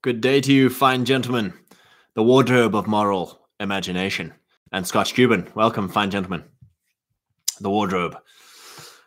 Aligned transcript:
Good 0.00 0.20
day 0.20 0.40
to 0.40 0.52
you, 0.52 0.70
fine 0.70 1.04
gentlemen. 1.04 1.54
The 2.14 2.22
wardrobe 2.22 2.76
of 2.76 2.86
moral 2.86 3.48
imagination. 3.58 4.32
And 4.70 4.86
Scotch 4.86 5.12
Cuban, 5.12 5.48
welcome, 5.56 5.88
fine 5.88 6.12
gentlemen. 6.12 6.44
The 7.58 7.68
wardrobe. 7.68 8.16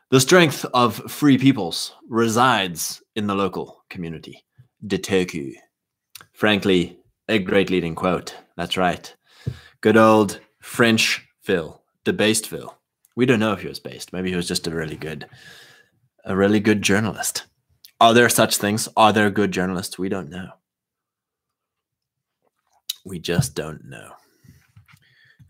The 0.10 0.20
strength 0.20 0.66
of 0.74 1.10
free 1.10 1.38
peoples 1.38 1.94
resides 2.10 3.02
in 3.16 3.28
the 3.28 3.36
local 3.36 3.86
community. 3.90 4.44
De 4.86 4.98
Tocqueville. 4.98 5.62
Frankly, 6.34 7.00
a 7.30 7.40
great 7.40 7.70
leading 7.70 7.96
quote. 7.96 8.36
That's 8.58 8.76
right. 8.76 9.16
Good 9.80 9.96
old 9.96 10.42
French 10.60 11.26
Phil, 11.42 11.82
debased 12.04 12.48
Phil. 12.48 12.78
We 13.16 13.26
don't 13.26 13.40
know 13.40 13.54
if 13.54 13.62
he 13.62 13.70
was 13.70 13.80
based. 13.80 14.12
Maybe 14.12 14.30
he 14.30 14.36
was 14.36 14.48
just 14.48 14.68
a 14.68 14.76
really 14.76 14.98
good, 14.98 15.26
a 16.26 16.36
really 16.36 16.60
good 16.60 16.82
journalist. 16.82 17.46
Are 18.02 18.14
there 18.14 18.28
such 18.28 18.58
things? 18.58 18.90
Are 18.98 19.14
there 19.14 19.30
good 19.30 19.54
journalists? 19.54 19.98
We 19.98 20.10
don't 20.10 20.30
know. 20.30 20.50
We 23.04 23.18
just 23.18 23.56
don't 23.56 23.86
know. 23.86 24.12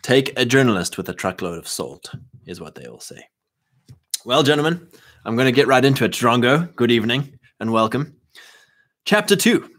Take 0.02 0.32
a 0.38 0.46
journalist 0.46 0.98
with 0.98 1.10
a 1.10 1.14
truckload 1.14 1.58
of 1.58 1.68
salt, 1.68 2.10
is 2.46 2.62
what 2.62 2.76
they 2.76 2.86
all 2.86 3.02
say. 3.02 3.28
Well, 4.24 4.42
gentlemen, 4.42 4.88
I'm 5.26 5.36
going 5.36 5.48
to 5.48 5.52
get 5.52 5.68
right 5.68 5.84
into 5.84 6.06
it. 6.06 6.12
Drongo, 6.12 6.74
good 6.76 6.92
evening 6.92 7.38
and 7.60 7.74
welcome. 7.74 8.16
Chapter 9.04 9.36
2 9.36 9.70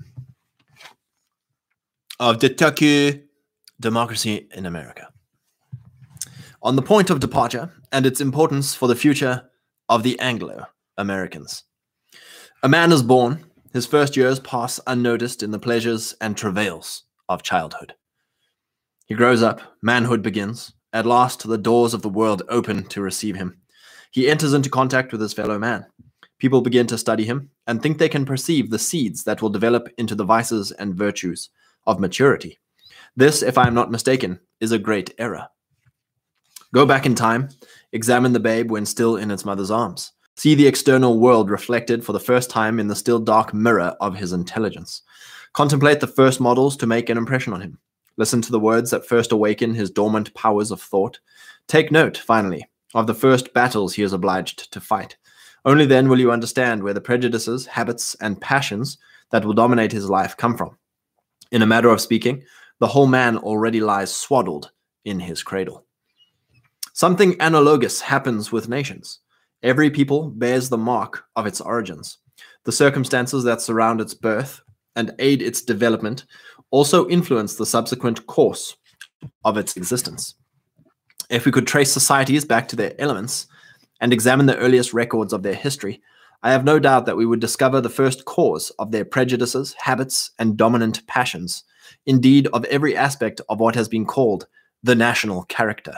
of 2.20 2.38
De 2.40 2.50
Tocqueville 2.50 3.22
Democracy 3.80 4.48
in 4.54 4.66
America. 4.66 5.08
On 6.62 6.76
the 6.76 6.82
point 6.82 7.08
of 7.08 7.20
departure 7.20 7.70
and 7.90 8.04
its 8.04 8.20
importance 8.20 8.74
for 8.74 8.86
the 8.86 8.94
future 8.94 9.48
of 9.88 10.02
the 10.02 10.20
Anglo 10.20 10.66
Americans. 10.98 11.64
A 12.62 12.68
man 12.68 12.92
is 12.92 13.02
born, 13.02 13.46
his 13.72 13.86
first 13.86 14.14
years 14.16 14.38
pass 14.40 14.78
unnoticed 14.86 15.42
in 15.42 15.52
the 15.52 15.58
pleasures 15.58 16.14
and 16.20 16.36
travails 16.36 17.04
of 17.28 17.42
childhood. 17.42 17.94
He 19.06 19.14
grows 19.14 19.42
up, 19.42 19.60
manhood 19.82 20.22
begins. 20.22 20.72
At 20.92 21.06
last, 21.06 21.46
the 21.46 21.58
doors 21.58 21.94
of 21.94 22.02
the 22.02 22.08
world 22.08 22.42
open 22.48 22.84
to 22.88 23.00
receive 23.00 23.36
him. 23.36 23.58
He 24.10 24.28
enters 24.28 24.52
into 24.52 24.68
contact 24.68 25.12
with 25.12 25.20
his 25.20 25.32
fellow 25.32 25.58
man. 25.58 25.86
People 26.38 26.60
begin 26.60 26.86
to 26.88 26.98
study 26.98 27.24
him 27.24 27.50
and 27.66 27.80
think 27.80 27.98
they 27.98 28.08
can 28.08 28.24
perceive 28.24 28.70
the 28.70 28.78
seeds 28.78 29.24
that 29.24 29.40
will 29.40 29.48
develop 29.48 29.88
into 29.96 30.14
the 30.14 30.24
vices 30.24 30.72
and 30.72 30.94
virtues 30.94 31.50
of 31.86 32.00
maturity. 32.00 32.58
This, 33.16 33.42
if 33.42 33.58
I 33.58 33.66
am 33.66 33.74
not 33.74 33.90
mistaken, 33.90 34.40
is 34.60 34.72
a 34.72 34.78
great 34.78 35.14
error. 35.18 35.48
Go 36.74 36.86
back 36.86 37.06
in 37.06 37.14
time, 37.14 37.50
examine 37.92 38.32
the 38.32 38.40
babe 38.40 38.70
when 38.70 38.86
still 38.86 39.16
in 39.16 39.30
its 39.30 39.44
mother's 39.44 39.70
arms. 39.70 40.12
See 40.36 40.54
the 40.54 40.66
external 40.66 41.20
world 41.20 41.50
reflected 41.50 42.02
for 42.02 42.12
the 42.12 42.20
first 42.20 42.48
time 42.48 42.80
in 42.80 42.88
the 42.88 42.96
still 42.96 43.18
dark 43.18 43.52
mirror 43.52 43.94
of 44.00 44.16
his 44.16 44.32
intelligence. 44.32 45.02
Contemplate 45.52 46.00
the 46.00 46.06
first 46.06 46.40
models 46.40 46.76
to 46.78 46.86
make 46.86 47.10
an 47.10 47.18
impression 47.18 47.52
on 47.52 47.60
him. 47.60 47.78
Listen 48.16 48.40
to 48.42 48.52
the 48.52 48.60
words 48.60 48.90
that 48.90 49.06
first 49.06 49.32
awaken 49.32 49.74
his 49.74 49.90
dormant 49.90 50.32
powers 50.34 50.70
of 50.70 50.80
thought. 50.80 51.20
Take 51.66 51.92
note, 51.92 52.16
finally, 52.16 52.66
of 52.94 53.06
the 53.06 53.14
first 53.14 53.52
battles 53.52 53.94
he 53.94 54.02
is 54.02 54.12
obliged 54.12 54.72
to 54.72 54.80
fight. 54.80 55.16
Only 55.64 55.86
then 55.86 56.08
will 56.08 56.18
you 56.18 56.32
understand 56.32 56.82
where 56.82 56.94
the 56.94 57.00
prejudices, 57.00 57.66
habits, 57.66 58.14
and 58.20 58.40
passions 58.40 58.98
that 59.30 59.44
will 59.44 59.52
dominate 59.52 59.92
his 59.92 60.08
life 60.08 60.36
come 60.36 60.56
from. 60.56 60.76
In 61.50 61.62
a 61.62 61.66
matter 61.66 61.90
of 61.90 62.00
speaking, 62.00 62.42
the 62.78 62.86
whole 62.86 63.06
man 63.06 63.36
already 63.38 63.80
lies 63.80 64.14
swaddled 64.14 64.70
in 65.04 65.20
his 65.20 65.42
cradle. 65.42 65.84
Something 66.94 67.36
analogous 67.40 68.00
happens 68.00 68.52
with 68.52 68.68
nations. 68.68 69.20
Every 69.62 69.90
people 69.90 70.30
bears 70.30 70.68
the 70.68 70.78
mark 70.78 71.24
of 71.36 71.46
its 71.46 71.60
origins. 71.60 72.18
The 72.64 72.72
circumstances 72.72 73.44
that 73.44 73.60
surround 73.60 74.00
its 74.00 74.14
birth 74.14 74.62
and 74.96 75.14
aid 75.18 75.42
its 75.42 75.62
development 75.62 76.24
also 76.70 77.08
influence 77.08 77.54
the 77.56 77.66
subsequent 77.66 78.26
course 78.26 78.76
of 79.44 79.56
its 79.56 79.76
existence. 79.76 80.34
If 81.30 81.46
we 81.46 81.52
could 81.52 81.66
trace 81.66 81.92
societies 81.92 82.44
back 82.44 82.68
to 82.68 82.76
their 82.76 82.94
elements 82.98 83.46
and 84.00 84.12
examine 84.12 84.46
the 84.46 84.58
earliest 84.58 84.92
records 84.92 85.32
of 85.32 85.42
their 85.42 85.54
history, 85.54 86.02
I 86.42 86.50
have 86.50 86.64
no 86.64 86.78
doubt 86.78 87.06
that 87.06 87.16
we 87.16 87.24
would 87.24 87.40
discover 87.40 87.80
the 87.80 87.88
first 87.88 88.24
cause 88.24 88.70
of 88.78 88.90
their 88.90 89.04
prejudices, 89.04 89.74
habits, 89.78 90.32
and 90.38 90.56
dominant 90.56 91.06
passions, 91.06 91.62
indeed, 92.04 92.48
of 92.48 92.64
every 92.64 92.96
aspect 92.96 93.40
of 93.48 93.60
what 93.60 93.76
has 93.76 93.88
been 93.88 94.04
called 94.04 94.46
the 94.82 94.96
national 94.96 95.44
character. 95.44 95.94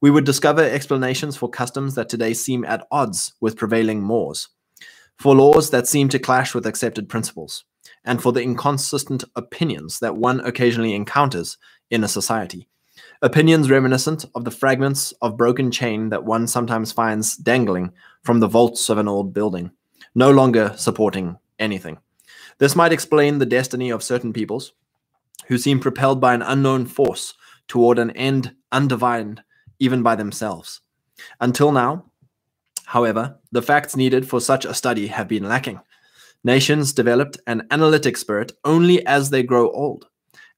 We 0.00 0.10
would 0.10 0.24
discover 0.24 0.62
explanations 0.62 1.36
for 1.36 1.48
customs 1.48 1.94
that 1.94 2.08
today 2.08 2.34
seem 2.34 2.64
at 2.64 2.86
odds 2.90 3.34
with 3.40 3.56
prevailing 3.56 4.02
mores, 4.02 4.48
for 5.18 5.36
laws 5.36 5.70
that 5.70 5.86
seem 5.86 6.08
to 6.08 6.18
clash 6.18 6.54
with 6.54 6.66
accepted 6.66 7.08
principles, 7.08 7.64
and 8.04 8.22
for 8.22 8.32
the 8.32 8.42
inconsistent 8.42 9.24
opinions 9.36 9.98
that 10.00 10.16
one 10.16 10.40
occasionally 10.40 10.94
encounters 10.94 11.58
in 11.90 12.04
a 12.04 12.08
society. 12.08 12.68
Opinions 13.22 13.70
reminiscent 13.70 14.24
of 14.34 14.44
the 14.44 14.50
fragments 14.50 15.12
of 15.20 15.36
broken 15.36 15.70
chain 15.70 16.08
that 16.08 16.24
one 16.24 16.46
sometimes 16.46 16.92
finds 16.92 17.36
dangling 17.36 17.92
from 18.22 18.40
the 18.40 18.48
vaults 18.48 18.88
of 18.88 18.98
an 18.98 19.08
old 19.08 19.34
building, 19.34 19.70
no 20.14 20.30
longer 20.30 20.74
supporting 20.76 21.36
anything. 21.58 21.98
This 22.58 22.76
might 22.76 22.92
explain 22.92 23.38
the 23.38 23.46
destiny 23.46 23.90
of 23.90 24.02
certain 24.02 24.32
peoples 24.32 24.72
who 25.48 25.58
seem 25.58 25.80
propelled 25.80 26.20
by 26.20 26.34
an 26.34 26.42
unknown 26.42 26.86
force 26.86 27.34
toward 27.68 27.98
an 27.98 28.10
end 28.12 28.54
undivined 28.72 29.42
even 29.78 30.02
by 30.02 30.14
themselves. 30.14 30.80
Until 31.40 31.72
now, 31.72 32.06
however, 32.84 33.38
the 33.52 33.62
facts 33.62 33.96
needed 33.96 34.28
for 34.28 34.40
such 34.40 34.64
a 34.64 34.74
study 34.74 35.08
have 35.08 35.28
been 35.28 35.44
lacking. 35.44 35.80
Nations 36.42 36.92
developed 36.94 37.38
an 37.46 37.66
analytic 37.70 38.16
spirit 38.16 38.52
only 38.64 39.04
as 39.06 39.28
they 39.28 39.42
grow 39.42 39.70
old, 39.72 40.06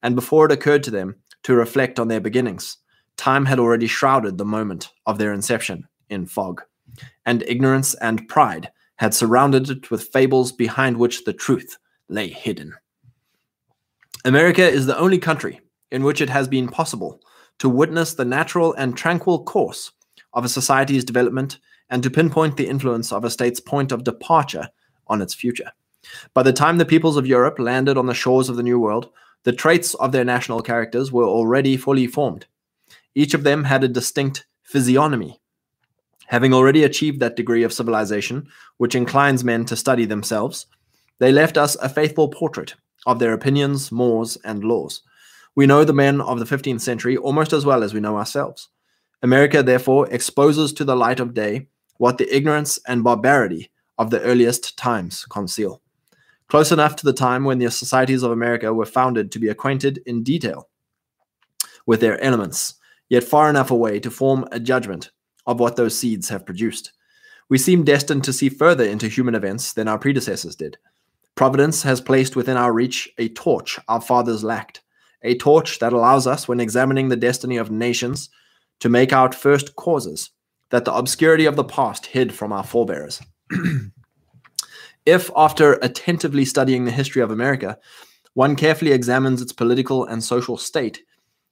and 0.01 0.15
before 0.15 0.45
it 0.45 0.51
occurred 0.51 0.83
to 0.83 0.91
them 0.91 1.15
to 1.43 1.53
reflect 1.53 1.99
on 1.99 2.07
their 2.07 2.21
beginnings, 2.21 2.77
time 3.17 3.45
had 3.45 3.59
already 3.59 3.87
shrouded 3.87 4.37
the 4.37 4.45
moment 4.45 4.91
of 5.05 5.17
their 5.17 5.33
inception 5.33 5.87
in 6.09 6.25
fog, 6.25 6.61
and 7.25 7.43
ignorance 7.43 7.95
and 7.95 8.27
pride 8.29 8.71
had 8.95 9.13
surrounded 9.13 9.69
it 9.69 9.91
with 9.91 10.07
fables 10.13 10.51
behind 10.53 10.97
which 10.97 11.25
the 11.25 11.33
truth 11.33 11.77
lay 12.07 12.29
hidden. 12.29 12.73
America 14.23 14.63
is 14.65 14.85
the 14.85 14.97
only 14.97 15.17
country 15.17 15.59
in 15.91 16.03
which 16.03 16.21
it 16.21 16.29
has 16.29 16.47
been 16.47 16.69
possible 16.69 17.19
to 17.59 17.67
witness 17.67 18.13
the 18.13 18.25
natural 18.25 18.73
and 18.73 18.95
tranquil 18.95 19.43
course 19.43 19.91
of 20.33 20.45
a 20.45 20.49
society's 20.49 21.03
development 21.03 21.59
and 21.89 22.01
to 22.01 22.09
pinpoint 22.09 22.55
the 22.55 22.67
influence 22.67 23.11
of 23.11 23.25
a 23.25 23.29
state's 23.29 23.59
point 23.59 23.91
of 23.91 24.05
departure 24.05 24.69
on 25.07 25.21
its 25.21 25.33
future. 25.33 25.71
By 26.33 26.43
the 26.43 26.53
time 26.53 26.77
the 26.77 26.85
peoples 26.85 27.17
of 27.17 27.27
Europe 27.27 27.59
landed 27.59 27.97
on 27.97 28.07
the 28.07 28.13
shores 28.13 28.49
of 28.49 28.55
the 28.55 28.63
New 28.63 28.79
World, 28.79 29.09
the 29.43 29.51
traits 29.51 29.93
of 29.95 30.11
their 30.11 30.25
national 30.25 30.61
characters 30.61 31.11
were 31.11 31.25
already 31.25 31.77
fully 31.77 32.07
formed. 32.07 32.45
Each 33.15 33.33
of 33.33 33.43
them 33.43 33.65
had 33.65 33.83
a 33.83 33.87
distinct 33.87 34.45
physiognomy. 34.63 35.39
Having 36.27 36.53
already 36.53 36.83
achieved 36.83 37.19
that 37.19 37.35
degree 37.35 37.63
of 37.63 37.73
civilization 37.73 38.47
which 38.77 38.95
inclines 38.95 39.43
men 39.43 39.65
to 39.65 39.75
study 39.75 40.05
themselves, 40.05 40.65
they 41.19 41.31
left 41.31 41.57
us 41.57 41.75
a 41.75 41.89
faithful 41.89 42.29
portrait 42.29 42.75
of 43.05 43.19
their 43.19 43.33
opinions, 43.33 43.91
mores, 43.91 44.37
and 44.43 44.63
laws. 44.63 45.03
We 45.55 45.67
know 45.67 45.83
the 45.83 45.93
men 45.93 46.21
of 46.21 46.39
the 46.39 46.45
15th 46.45 46.81
century 46.81 47.17
almost 47.17 47.53
as 47.53 47.65
well 47.65 47.83
as 47.83 47.93
we 47.93 47.99
know 47.99 48.17
ourselves. 48.17 48.69
America, 49.21 49.61
therefore, 49.61 50.09
exposes 50.09 50.73
to 50.73 50.83
the 50.83 50.95
light 50.95 51.19
of 51.19 51.33
day 51.33 51.67
what 51.97 52.17
the 52.17 52.35
ignorance 52.35 52.79
and 52.87 53.03
barbarity 53.03 53.71
of 53.97 54.09
the 54.09 54.21
earliest 54.21 54.77
times 54.77 55.25
conceal. 55.25 55.81
Close 56.47 56.71
enough 56.71 56.95
to 56.97 57.05
the 57.05 57.13
time 57.13 57.43
when 57.43 57.57
the 57.57 57.69
societies 57.71 58.23
of 58.23 58.31
America 58.31 58.73
were 58.73 58.85
founded 58.85 59.31
to 59.31 59.39
be 59.39 59.49
acquainted 59.49 60.01
in 60.05 60.23
detail 60.23 60.69
with 61.85 61.99
their 61.99 62.21
elements, 62.21 62.75
yet 63.09 63.23
far 63.23 63.49
enough 63.49 63.71
away 63.71 63.99
to 63.99 64.11
form 64.11 64.45
a 64.51 64.59
judgment 64.59 65.11
of 65.45 65.59
what 65.59 65.75
those 65.75 65.97
seeds 65.97 66.29
have 66.29 66.45
produced. 66.45 66.93
We 67.49 67.57
seem 67.57 67.83
destined 67.83 68.23
to 68.25 68.33
see 68.33 68.49
further 68.49 68.85
into 68.85 69.07
human 69.07 69.35
events 69.35 69.73
than 69.73 69.87
our 69.87 69.99
predecessors 69.99 70.55
did. 70.55 70.77
Providence 71.35 71.83
has 71.83 71.99
placed 71.99 72.35
within 72.35 72.57
our 72.57 72.71
reach 72.71 73.09
a 73.17 73.29
torch 73.29 73.79
our 73.87 73.99
fathers 73.99 74.43
lacked 74.43 74.81
a 75.23 75.35
torch 75.35 75.79
that 75.79 75.93
allows 75.93 76.27
us, 76.27 76.47
when 76.47 76.59
examining 76.59 77.09
the 77.09 77.15
destiny 77.15 77.57
of 77.57 77.71
nations, 77.71 78.29
to 78.79 78.89
make 78.89 79.13
out 79.13 79.33
first 79.33 79.75
causes 79.75 80.31
that 80.69 80.85
the 80.85 80.93
obscurity 80.93 81.45
of 81.45 81.55
the 81.55 81.63
past 81.63 82.07
hid 82.07 82.33
from 82.33 82.51
our 82.51 82.63
forebears. 82.63 83.21
if, 85.05 85.29
after 85.35 85.73
attentively 85.81 86.45
studying 86.45 86.85
the 86.85 86.91
history 86.91 87.21
of 87.21 87.31
America, 87.31 87.77
one 88.33 88.55
carefully 88.55 88.91
examines 88.91 89.41
its 89.41 89.53
political 89.53 90.05
and 90.05 90.23
social 90.23 90.57
state, 90.57 91.03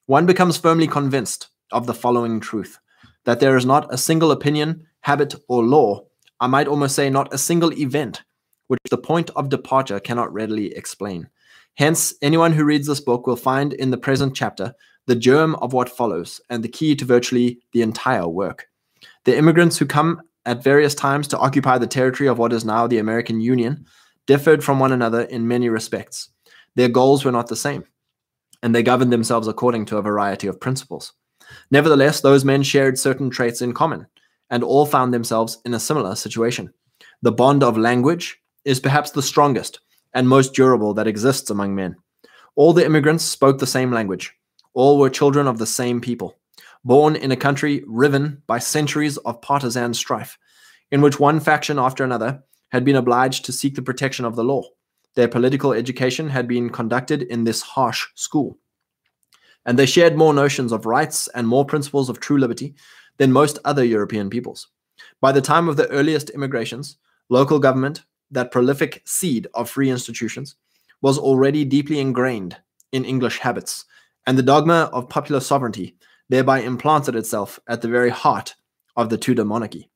one 0.08 0.26
becomes 0.26 0.58
firmly 0.58 0.88
convinced 0.88 1.50
of 1.72 1.86
the 1.86 1.94
following 1.94 2.40
truth 2.40 2.80
that 3.26 3.40
there 3.40 3.56
is 3.56 3.66
not 3.66 3.94
a 3.94 3.98
single 3.98 4.32
opinion, 4.32 4.86
habit, 5.02 5.36
or 5.48 5.64
law, 5.64 6.04
I 6.40 6.48
might 6.48 6.68
almost 6.68 6.96
say 6.96 7.10
not 7.10 7.34
a 7.34 7.38
single 7.38 7.72
event, 7.74 8.24
which 8.68 8.80
the 8.90 8.98
point 8.98 9.30
of 9.36 9.50
departure 9.50 10.00
cannot 10.00 10.34
readily 10.34 10.76
explain. 10.76 11.30
Hence, 11.76 12.16
anyone 12.22 12.52
who 12.54 12.66
reads 12.66 12.88
this 12.88 13.00
book 13.00 13.28
will 13.28 13.36
find 13.36 13.74
in 13.74 13.92
the 13.92 13.98
present 13.98 14.36
chapter 14.36 14.74
the 15.06 15.16
germ 15.16 15.56
of 15.56 15.74
what 15.74 15.90
follows 15.90 16.42
and 16.50 16.64
the 16.64 16.68
key 16.70 16.96
to 16.96 17.06
virtually 17.06 17.60
the 17.74 17.84
entire 17.84 18.28
work. 18.28 18.68
The 19.26 19.38
immigrants 19.38 19.78
who 19.78 19.86
come 19.86 20.22
at 20.46 20.64
various 20.64 20.96
times 20.96 21.28
to 21.30 21.38
occupy 21.38 21.78
the 21.78 21.88
territory 21.88 22.28
of 22.28 22.38
what 22.38 22.54
is 22.54 22.66
now 22.66 22.88
the 22.88 22.98
American 22.98 23.42
Union 23.42 23.86
differed 24.28 24.64
from 24.64 24.80
one 24.80 24.92
another 24.92 25.22
in 25.24 25.48
many 25.48 25.70
respects. 25.70 26.30
their 26.76 26.90
goals 26.90 27.26
were 27.26 27.32
not 27.32 27.48
the 27.48 27.56
same, 27.56 27.84
and 28.64 28.74
they 28.74 28.84
governed 28.84 29.12
themselves 29.12 29.48
according 29.48 29.86
to 29.86 29.98
a 29.98 30.02
variety 30.02 30.48
of 30.48 30.60
principles. 30.60 31.14
Nevertheless, 31.70 32.22
those 32.22 32.46
men 32.46 32.64
shared 32.64 32.98
certain 32.98 33.30
traits 33.30 33.62
in 33.62 33.74
common, 33.74 34.08
and 34.50 34.64
all 34.64 34.86
found 34.86 35.14
themselves 35.14 35.60
in 35.66 35.74
a 35.74 35.80
similar 35.80 36.16
situation. 36.16 36.74
The 37.22 37.32
bond 37.32 37.64
of 37.64 37.78
language 37.78 38.40
is 38.66 38.80
perhaps 38.80 39.12
the 39.12 39.22
strongest 39.22 39.80
and 40.14 40.28
most 40.28 40.54
durable 40.54 40.94
that 40.94 41.08
exists 41.08 41.50
among 41.50 41.76
men. 41.76 41.96
All 42.56 42.74
the 42.74 42.86
immigrants 42.86 43.24
spoke 43.24 43.60
the 43.60 43.68
same 43.68 43.92
language. 43.92 44.34
All 44.74 45.00
were 45.00 45.10
children 45.10 45.48
of 45.48 45.58
the 45.58 45.66
same 45.66 46.02
people, 46.02 46.38
born 46.84 47.16
in 47.16 47.32
a 47.32 47.38
country 47.38 47.84
riven 47.88 48.42
by 48.48 48.60
centuries 48.60 49.18
of 49.18 49.42
partisan 49.42 49.94
strife, 49.94 50.38
in 50.92 51.02
which 51.02 51.20
one 51.20 51.40
faction 51.40 51.80
after 51.80 52.04
another 52.04 52.44
had 52.72 52.84
been 52.86 52.96
obliged 52.96 53.46
to 53.46 53.52
seek 53.52 53.76
the 53.76 53.82
protection 53.82 54.26
of 54.26 54.36
the 54.36 54.44
law. 54.44 54.64
Their 55.16 55.28
political 55.28 55.74
education 55.74 56.30
had 56.30 56.48
been 56.48 56.70
conducted 56.70 57.24
in 57.24 57.44
this 57.44 57.62
harsh 57.62 58.08
school. 58.16 58.58
And 59.66 59.78
they 59.78 59.86
shared 59.86 60.18
more 60.18 60.34
notions 60.34 60.72
of 60.72 60.86
rights 60.86 61.28
and 61.36 61.48
more 61.48 61.66
principles 61.66 62.10
of 62.10 62.20
true 62.20 62.38
liberty 62.38 62.76
than 63.18 63.32
most 63.32 63.60
other 63.66 63.84
European 63.84 64.30
peoples. 64.30 64.68
By 65.20 65.32
the 65.32 65.42
time 65.42 65.68
of 65.68 65.78
the 65.78 65.90
earliest 65.90 66.30
immigrations, 66.32 66.98
local 67.30 67.60
government, 67.60 68.04
that 68.32 68.52
prolific 68.52 69.02
seed 69.06 69.48
of 69.54 69.70
free 69.70 69.90
institutions, 69.90 70.56
was 71.02 71.18
already 71.18 71.66
deeply 71.66 72.00
ingrained 72.00 72.58
in 72.92 73.06
English 73.06 73.40
habits, 73.40 73.86
and 74.26 74.38
the 74.38 74.44
dogma 74.44 74.90
of 74.94 75.10
popular 75.10 75.42
sovereignty 75.42 75.96
thereby 76.32 76.62
implanted 76.62 77.14
itself 77.14 77.60
at 77.68 77.82
the 77.82 77.90
very 77.90 78.10
heart 78.10 78.56
of 78.96 79.10
the 79.10 79.18
Tudor 79.18 79.44
monarchy. 79.44 79.90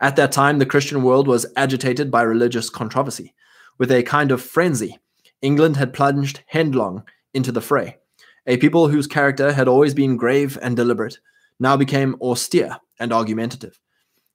At 0.00 0.16
that 0.16 0.32
time, 0.32 0.58
the 0.58 0.66
Christian 0.66 1.04
world 1.04 1.28
was 1.28 1.46
agitated 1.56 2.10
by 2.10 2.22
religious 2.22 2.68
controversy. 2.68 3.32
With 3.78 3.92
a 3.92 4.02
kind 4.02 4.32
of 4.32 4.42
frenzy, 4.42 4.98
England 5.40 5.76
had 5.76 5.92
plunged 5.92 6.42
headlong 6.46 7.04
into 7.32 7.52
the 7.52 7.60
fray. 7.60 7.98
A 8.46 8.56
people 8.56 8.88
whose 8.88 9.06
character 9.06 9.52
had 9.52 9.68
always 9.68 9.94
been 9.94 10.16
grave 10.16 10.58
and 10.60 10.74
deliberate 10.74 11.20
now 11.60 11.76
became 11.76 12.16
austere 12.20 12.78
and 12.98 13.12
argumentative. 13.12 13.78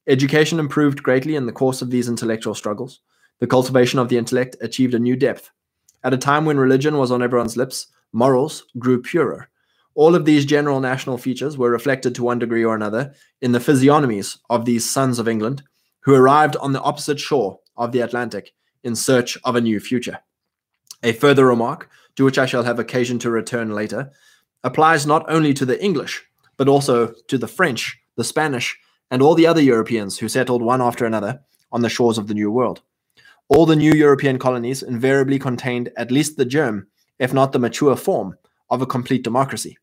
Education 0.08 0.60
improved 0.60 1.04
greatly 1.04 1.36
in 1.36 1.46
the 1.46 1.52
course 1.52 1.82
of 1.82 1.90
these 1.90 2.08
intellectual 2.08 2.56
struggles. 2.56 3.02
The 3.40 3.48
cultivation 3.48 4.00
of 4.00 4.08
the 4.08 4.18
intellect 4.18 4.56
achieved 4.62 4.94
a 4.94 5.00
new 5.00 5.18
depth. 5.18 5.52
At 6.06 6.14
a 6.14 6.18
time 6.18 6.46
when 6.46 6.58
religion 6.58 6.98
was 6.98 7.12
on 7.12 7.22
everyone's 7.22 7.58
lips, 7.58 7.88
morals 8.14 8.64
grew 8.80 9.02
purer. 9.02 9.50
All 9.96 10.14
of 10.14 10.26
these 10.26 10.46
general 10.46 10.82
national 10.82 11.18
features 11.18 11.58
were 11.58 11.72
reflected 11.72 12.14
to 12.16 12.24
one 12.24 12.38
degree 12.38 12.66
or 12.66 12.76
another 12.76 13.14
in 13.42 13.54
the 13.54 13.62
physiognomies 13.62 14.38
of 14.50 14.66
these 14.66 14.90
sons 14.90 15.20
of 15.20 15.28
England 15.28 15.64
who 16.02 16.14
arrived 16.14 16.58
on 16.58 16.74
the 16.74 16.82
opposite 16.82 17.20
shore 17.20 17.60
of 17.78 17.94
the 17.94 18.02
Atlantic 18.02 18.54
in 18.84 18.94
search 18.94 19.38
of 19.46 19.56
a 19.56 19.62
new 19.62 19.80
future. 19.80 20.20
A 21.02 21.14
further 21.14 21.48
remark, 21.48 21.90
to 22.18 22.26
which 22.26 22.38
I 22.38 22.46
shall 22.46 22.64
have 22.64 22.78
occasion 22.78 23.20
to 23.20 23.32
return 23.32 23.72
later, 23.72 24.12
applies 24.66 25.08
not 25.08 25.26
only 25.30 25.54
to 25.54 25.66
the 25.66 25.82
English, 25.82 26.26
but 26.58 26.68
also 26.68 27.14
to 27.30 27.38
the 27.38 27.48
French, 27.48 27.98
the 28.18 28.24
Spanish, 28.26 28.78
and 29.10 29.22
all 29.22 29.34
the 29.34 29.48
other 29.48 29.62
Europeans 29.62 30.18
who 30.18 30.28
settled 30.28 30.62
one 30.62 30.82
after 30.82 31.06
another 31.06 31.40
on 31.72 31.82
the 31.82 31.90
shores 31.90 32.18
of 32.18 32.28
the 32.28 32.34
New 32.34 32.52
World. 32.52 32.82
All 33.48 33.66
the 33.66 33.76
new 33.78 33.94
European 33.94 34.40
colonies 34.40 34.84
invariably 34.84 35.40
contained 35.40 35.92
at 35.96 36.12
least 36.12 36.36
the 36.36 36.46
germ, 36.46 36.88
if 37.18 37.34
not 37.34 37.54
the 37.54 37.60
mature 37.60 37.96
form, 37.96 38.38
of 38.70 38.82
a 38.82 38.86
complete 38.86 39.24
democracy. 39.24 39.78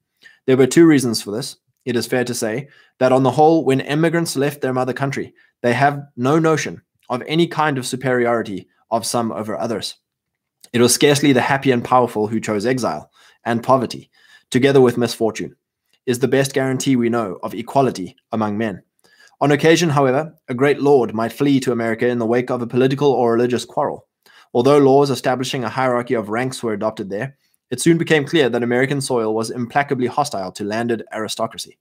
There 0.46 0.56
were 0.56 0.66
two 0.66 0.86
reasons 0.86 1.22
for 1.22 1.30
this. 1.30 1.56
It 1.84 1.96
is 1.96 2.06
fair 2.06 2.24
to 2.24 2.34
say 2.34 2.68
that, 2.98 3.12
on 3.12 3.22
the 3.22 3.30
whole, 3.30 3.64
when 3.64 3.80
immigrants 3.80 4.36
left 4.36 4.60
their 4.60 4.72
mother 4.72 4.92
country, 4.92 5.34
they 5.62 5.72
have 5.72 6.02
no 6.16 6.38
notion 6.38 6.82
of 7.08 7.22
any 7.26 7.46
kind 7.46 7.78
of 7.78 7.86
superiority 7.86 8.68
of 8.90 9.06
some 9.06 9.32
over 9.32 9.56
others. 9.56 9.96
It 10.72 10.80
was 10.80 10.94
scarcely 10.94 11.32
the 11.32 11.40
happy 11.40 11.70
and 11.70 11.84
powerful 11.84 12.28
who 12.28 12.40
chose 12.40 12.66
exile, 12.66 13.10
and 13.44 13.62
poverty, 13.62 14.10
together 14.50 14.80
with 14.80 14.96
misfortune, 14.96 15.56
is 16.06 16.18
the 16.18 16.28
best 16.28 16.54
guarantee 16.54 16.96
we 16.96 17.08
know 17.08 17.38
of 17.42 17.54
equality 17.54 18.16
among 18.30 18.58
men. 18.58 18.82
On 19.40 19.50
occasion, 19.50 19.90
however, 19.90 20.34
a 20.48 20.54
great 20.54 20.80
lord 20.80 21.14
might 21.14 21.32
flee 21.32 21.58
to 21.60 21.72
America 21.72 22.06
in 22.06 22.18
the 22.18 22.26
wake 22.26 22.50
of 22.50 22.62
a 22.62 22.66
political 22.66 23.10
or 23.10 23.32
religious 23.32 23.64
quarrel. 23.64 24.06
Although 24.54 24.78
laws 24.78 25.10
establishing 25.10 25.64
a 25.64 25.68
hierarchy 25.68 26.14
of 26.14 26.28
ranks 26.28 26.62
were 26.62 26.74
adopted 26.74 27.10
there, 27.10 27.36
it 27.72 27.80
soon 27.80 27.96
became 27.96 28.26
clear 28.26 28.50
that 28.50 28.62
American 28.62 29.00
soil 29.00 29.34
was 29.34 29.50
implacably 29.50 30.06
hostile 30.06 30.52
to 30.52 30.62
landed 30.62 31.02
aristocracy. 31.10 31.78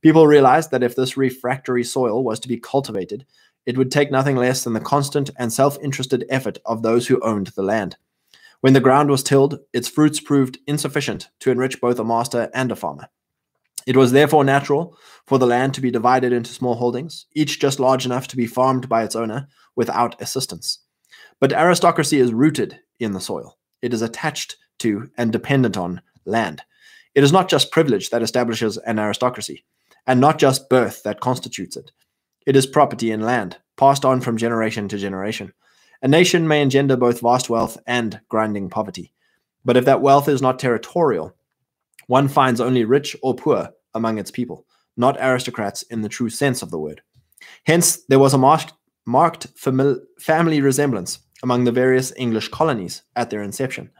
People 0.00 0.28
realized 0.28 0.70
that 0.70 0.84
if 0.84 0.94
this 0.94 1.16
refractory 1.16 1.82
soil 1.82 2.22
was 2.22 2.38
to 2.40 2.48
be 2.48 2.60
cultivated, 2.60 3.26
it 3.66 3.76
would 3.76 3.90
take 3.90 4.12
nothing 4.12 4.36
less 4.36 4.62
than 4.62 4.72
the 4.72 4.80
constant 4.80 5.30
and 5.36 5.52
self 5.52 5.76
interested 5.82 6.24
effort 6.30 6.58
of 6.64 6.82
those 6.82 7.08
who 7.08 7.20
owned 7.22 7.48
the 7.48 7.62
land. 7.62 7.96
When 8.60 8.72
the 8.72 8.80
ground 8.80 9.10
was 9.10 9.24
tilled, 9.24 9.58
its 9.72 9.88
fruits 9.88 10.20
proved 10.20 10.58
insufficient 10.68 11.28
to 11.40 11.50
enrich 11.50 11.80
both 11.80 11.98
a 11.98 12.04
master 12.04 12.48
and 12.54 12.70
a 12.70 12.76
farmer. 12.76 13.08
It 13.84 13.96
was 13.96 14.12
therefore 14.12 14.44
natural 14.44 14.96
for 15.26 15.40
the 15.40 15.46
land 15.46 15.74
to 15.74 15.80
be 15.80 15.90
divided 15.90 16.32
into 16.32 16.52
small 16.52 16.76
holdings, 16.76 17.26
each 17.34 17.58
just 17.58 17.80
large 17.80 18.06
enough 18.06 18.28
to 18.28 18.36
be 18.36 18.46
farmed 18.46 18.88
by 18.88 19.02
its 19.02 19.16
owner 19.16 19.48
without 19.74 20.22
assistance. 20.22 20.78
But 21.40 21.52
aristocracy 21.52 22.20
is 22.20 22.32
rooted 22.32 22.78
in 23.00 23.10
the 23.10 23.20
soil, 23.20 23.58
it 23.82 23.92
is 23.92 24.02
attached 24.02 24.56
to 24.82 25.10
and 25.16 25.32
dependent 25.32 25.76
on 25.76 26.00
land. 26.24 26.62
It 27.14 27.24
is 27.24 27.32
not 27.32 27.48
just 27.48 27.72
privilege 27.72 28.10
that 28.10 28.22
establishes 28.22 28.76
an 28.78 28.98
aristocracy, 28.98 29.64
and 30.06 30.20
not 30.20 30.38
just 30.38 30.68
birth 30.68 31.02
that 31.02 31.20
constitutes 31.20 31.76
it. 31.76 31.92
It 32.46 32.56
is 32.56 32.66
property 32.66 33.10
in 33.10 33.20
land, 33.20 33.58
passed 33.76 34.04
on 34.04 34.20
from 34.20 34.36
generation 34.36 34.88
to 34.88 34.98
generation. 34.98 35.52
A 36.02 36.08
nation 36.08 36.48
may 36.48 36.60
engender 36.60 36.96
both 36.96 37.20
vast 37.20 37.48
wealth 37.48 37.78
and 37.86 38.20
grinding 38.28 38.68
poverty. 38.68 39.12
But 39.64 39.76
if 39.76 39.84
that 39.84 40.02
wealth 40.02 40.28
is 40.28 40.42
not 40.42 40.58
territorial, 40.58 41.36
one 42.08 42.26
finds 42.28 42.60
only 42.60 42.84
rich 42.84 43.16
or 43.22 43.34
poor 43.34 43.70
among 43.94 44.18
its 44.18 44.30
people, 44.30 44.66
not 44.96 45.16
aristocrats 45.20 45.82
in 45.82 46.02
the 46.02 46.08
true 46.08 46.28
sense 46.28 46.62
of 46.62 46.70
the 46.70 46.78
word. 46.78 47.02
Hence, 47.64 47.98
there 48.08 48.18
was 48.18 48.34
a 48.34 48.38
marked, 48.38 48.72
marked 49.06 49.46
family 50.18 50.60
resemblance 50.60 51.20
among 51.42 51.64
the 51.64 51.72
various 51.72 52.12
English 52.16 52.48
colonies 52.48 53.02
at 53.14 53.30
their 53.30 53.42
inception. 53.42 53.90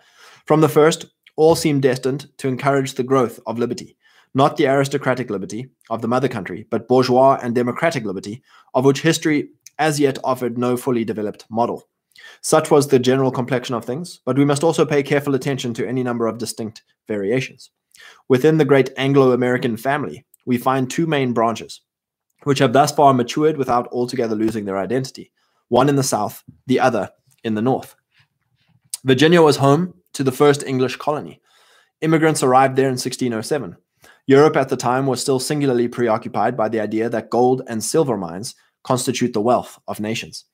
From 0.46 0.60
the 0.60 0.68
first, 0.68 1.06
all 1.36 1.54
seemed 1.54 1.82
destined 1.82 2.28
to 2.38 2.48
encourage 2.48 2.94
the 2.94 3.02
growth 3.02 3.40
of 3.46 3.58
liberty, 3.58 3.96
not 4.34 4.56
the 4.56 4.66
aristocratic 4.66 5.30
liberty 5.30 5.70
of 5.90 6.02
the 6.02 6.08
mother 6.08 6.28
country, 6.28 6.66
but 6.70 6.88
bourgeois 6.88 7.38
and 7.42 7.54
democratic 7.54 8.04
liberty, 8.04 8.42
of 8.74 8.84
which 8.84 9.02
history 9.02 9.50
as 9.78 9.98
yet 9.98 10.18
offered 10.24 10.58
no 10.58 10.76
fully 10.76 11.04
developed 11.04 11.46
model. 11.50 11.88
Such 12.40 12.70
was 12.70 12.88
the 12.88 12.98
general 12.98 13.30
complexion 13.30 13.74
of 13.74 13.84
things, 13.84 14.20
but 14.24 14.36
we 14.36 14.44
must 14.44 14.62
also 14.62 14.84
pay 14.84 15.02
careful 15.02 15.34
attention 15.34 15.74
to 15.74 15.88
any 15.88 16.02
number 16.02 16.26
of 16.26 16.38
distinct 16.38 16.82
variations. 17.08 17.70
Within 18.28 18.58
the 18.58 18.64
great 18.64 18.90
Anglo 18.96 19.32
American 19.32 19.76
family, 19.76 20.24
we 20.44 20.58
find 20.58 20.90
two 20.90 21.06
main 21.06 21.32
branches, 21.32 21.80
which 22.44 22.58
have 22.58 22.72
thus 22.72 22.92
far 22.92 23.14
matured 23.14 23.56
without 23.56 23.88
altogether 23.92 24.34
losing 24.34 24.64
their 24.64 24.78
identity 24.78 25.32
one 25.68 25.88
in 25.88 25.96
the 25.96 26.02
south, 26.02 26.44
the 26.66 26.78
other 26.78 27.10
in 27.44 27.54
the 27.54 27.62
north. 27.62 27.94
Virginia 29.04 29.40
was 29.40 29.56
home 29.56 29.94
to 30.14 30.24
the 30.24 30.32
first 30.32 30.62
English 30.62 30.96
colony. 30.96 31.40
Immigrants 32.00 32.42
arrived 32.42 32.76
there 32.76 32.88
in 32.88 32.92
1607. 32.92 33.76
Europe 34.26 34.56
at 34.56 34.68
the 34.68 34.76
time 34.76 35.06
was 35.06 35.20
still 35.20 35.38
singularly 35.38 35.88
preoccupied 35.88 36.56
by 36.56 36.68
the 36.68 36.80
idea 36.80 37.08
that 37.08 37.30
gold 37.30 37.62
and 37.68 37.82
silver 37.82 38.16
mines 38.16 38.54
constitute 38.84 39.32
the 39.32 39.40
wealth 39.40 39.78
of 39.88 40.00
nations. 40.00 40.44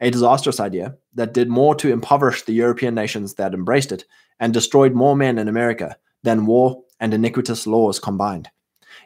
A 0.00 0.10
disastrous 0.10 0.60
idea 0.60 0.96
that 1.14 1.34
did 1.34 1.48
more 1.48 1.74
to 1.76 1.90
impoverish 1.90 2.42
the 2.42 2.52
European 2.52 2.94
nations 2.94 3.34
that 3.34 3.54
embraced 3.54 3.92
it 3.92 4.04
and 4.40 4.52
destroyed 4.52 4.92
more 4.92 5.16
men 5.16 5.38
in 5.38 5.48
America 5.48 5.96
than 6.22 6.46
war 6.46 6.82
and 7.00 7.14
iniquitous 7.14 7.66
laws 7.66 7.98
combined. 7.98 8.50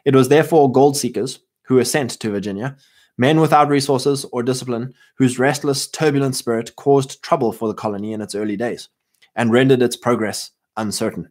It 0.05 0.15
was 0.15 0.29
therefore 0.29 0.71
gold 0.71 0.97
seekers 0.97 1.39
who 1.63 1.75
were 1.75 1.85
sent 1.85 2.11
to 2.11 2.31
Virginia, 2.31 2.75
men 3.17 3.39
without 3.39 3.69
resources 3.69 4.25
or 4.31 4.43
discipline, 4.43 4.93
whose 5.17 5.39
restless, 5.39 5.87
turbulent 5.87 6.35
spirit 6.35 6.75
caused 6.75 7.21
trouble 7.21 7.51
for 7.51 7.67
the 7.67 7.73
colony 7.73 8.13
in 8.13 8.21
its 8.21 8.35
early 8.35 8.57
days 8.57 8.89
and 9.35 9.51
rendered 9.51 9.81
its 9.81 9.95
progress 9.95 10.51
uncertain. 10.77 11.29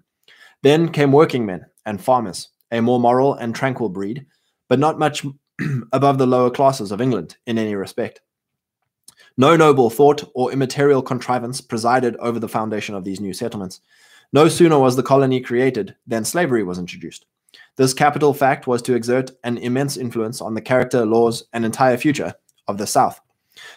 Then 0.62 0.90
came 0.90 1.12
working 1.12 1.44
men 1.44 1.66
and 1.84 2.00
farmers, 2.00 2.48
a 2.70 2.80
more 2.80 3.00
moral 3.00 3.34
and 3.34 3.54
tranquil 3.54 3.88
breed, 3.88 4.26
but 4.68 4.78
not 4.78 4.98
much 4.98 5.24
above 5.92 6.18
the 6.18 6.26
lower 6.26 6.50
classes 6.50 6.92
of 6.92 7.00
England 7.00 7.36
in 7.46 7.58
any 7.58 7.74
respect. 7.74 8.20
No 9.36 9.56
noble 9.56 9.90
thought 9.90 10.30
or 10.34 10.52
immaterial 10.52 11.02
contrivance 11.02 11.60
presided 11.60 12.16
over 12.16 12.38
the 12.38 12.48
foundation 12.48 12.94
of 12.94 13.04
these 13.04 13.20
new 13.20 13.32
settlements. 13.32 13.80
No 14.32 14.48
sooner 14.48 14.78
was 14.78 14.96
the 14.96 15.02
colony 15.02 15.40
created 15.40 15.94
than 16.06 16.24
slavery 16.24 16.62
was 16.62 16.78
introduced. 16.78 17.26
This 17.76 17.94
capital 17.94 18.34
fact 18.34 18.66
was 18.66 18.82
to 18.82 18.94
exert 18.94 19.30
an 19.44 19.58
immense 19.58 19.96
influence 19.96 20.40
on 20.40 20.54
the 20.54 20.60
character, 20.60 21.04
laws, 21.04 21.44
and 21.52 21.64
entire 21.64 21.96
future 21.96 22.34
of 22.68 22.78
the 22.78 22.86
South. 22.86 23.20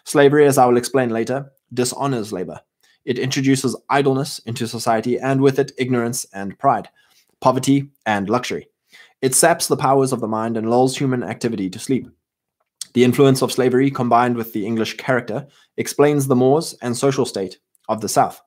Slavery, 0.04 0.46
as 0.46 0.58
I 0.58 0.66
will 0.66 0.78
explain 0.78 1.10
later, 1.10 1.52
dishonors 1.74 2.32
labor. 2.32 2.62
It 3.06 3.20
introduces 3.20 3.76
idleness 3.90 4.40
into 4.40 4.68
society 4.68 5.20
and 5.20 5.40
with 5.42 5.60
it 5.60 5.72
ignorance 5.78 6.26
and 6.34 6.58
pride, 6.58 6.90
poverty 7.40 7.90
and 8.06 8.30
luxury. 8.30 8.68
It 9.22 9.36
saps 9.36 9.68
the 9.68 9.78
powers 9.78 10.12
of 10.12 10.20
the 10.20 10.28
mind 10.28 10.58
and 10.58 10.70
lulls 10.70 10.98
human 10.98 11.24
activity 11.24 11.70
to 11.70 11.80
sleep. 11.80 12.10
The 12.94 13.04
influence 13.04 13.42
of 13.42 13.52
slavery 13.52 13.92
combined 13.92 14.36
with 14.36 14.54
the 14.54 14.66
English 14.66 14.98
character 14.98 15.48
explains 15.78 16.28
the 16.28 16.36
mores 16.36 16.76
and 16.82 16.96
social 16.96 17.26
state 17.26 17.60
of 17.90 18.02
the 18.02 18.10
South. 18.10 18.42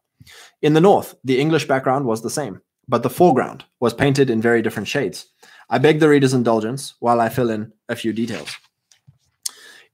In 0.62 0.75
the 0.75 0.81
north, 0.81 1.15
the 1.23 1.38
English 1.38 1.69
background 1.69 2.07
was 2.07 2.23
the 2.23 2.31
same, 2.31 2.61
but 2.88 3.03
the 3.03 3.11
foreground 3.11 3.65
was 3.81 3.95
painted 3.95 4.31
in 4.31 4.41
very 4.41 4.62
different 4.62 4.88
shades. 4.88 5.27
I 5.71 5.79
beg 5.79 6.00
the 6.00 6.09
reader's 6.09 6.35
indulgence 6.35 6.95
while 6.99 7.21
I 7.21 7.29
fill 7.29 7.50
in 7.50 7.73
a 7.88 7.97
few 7.97 8.12
details. 8.12 8.57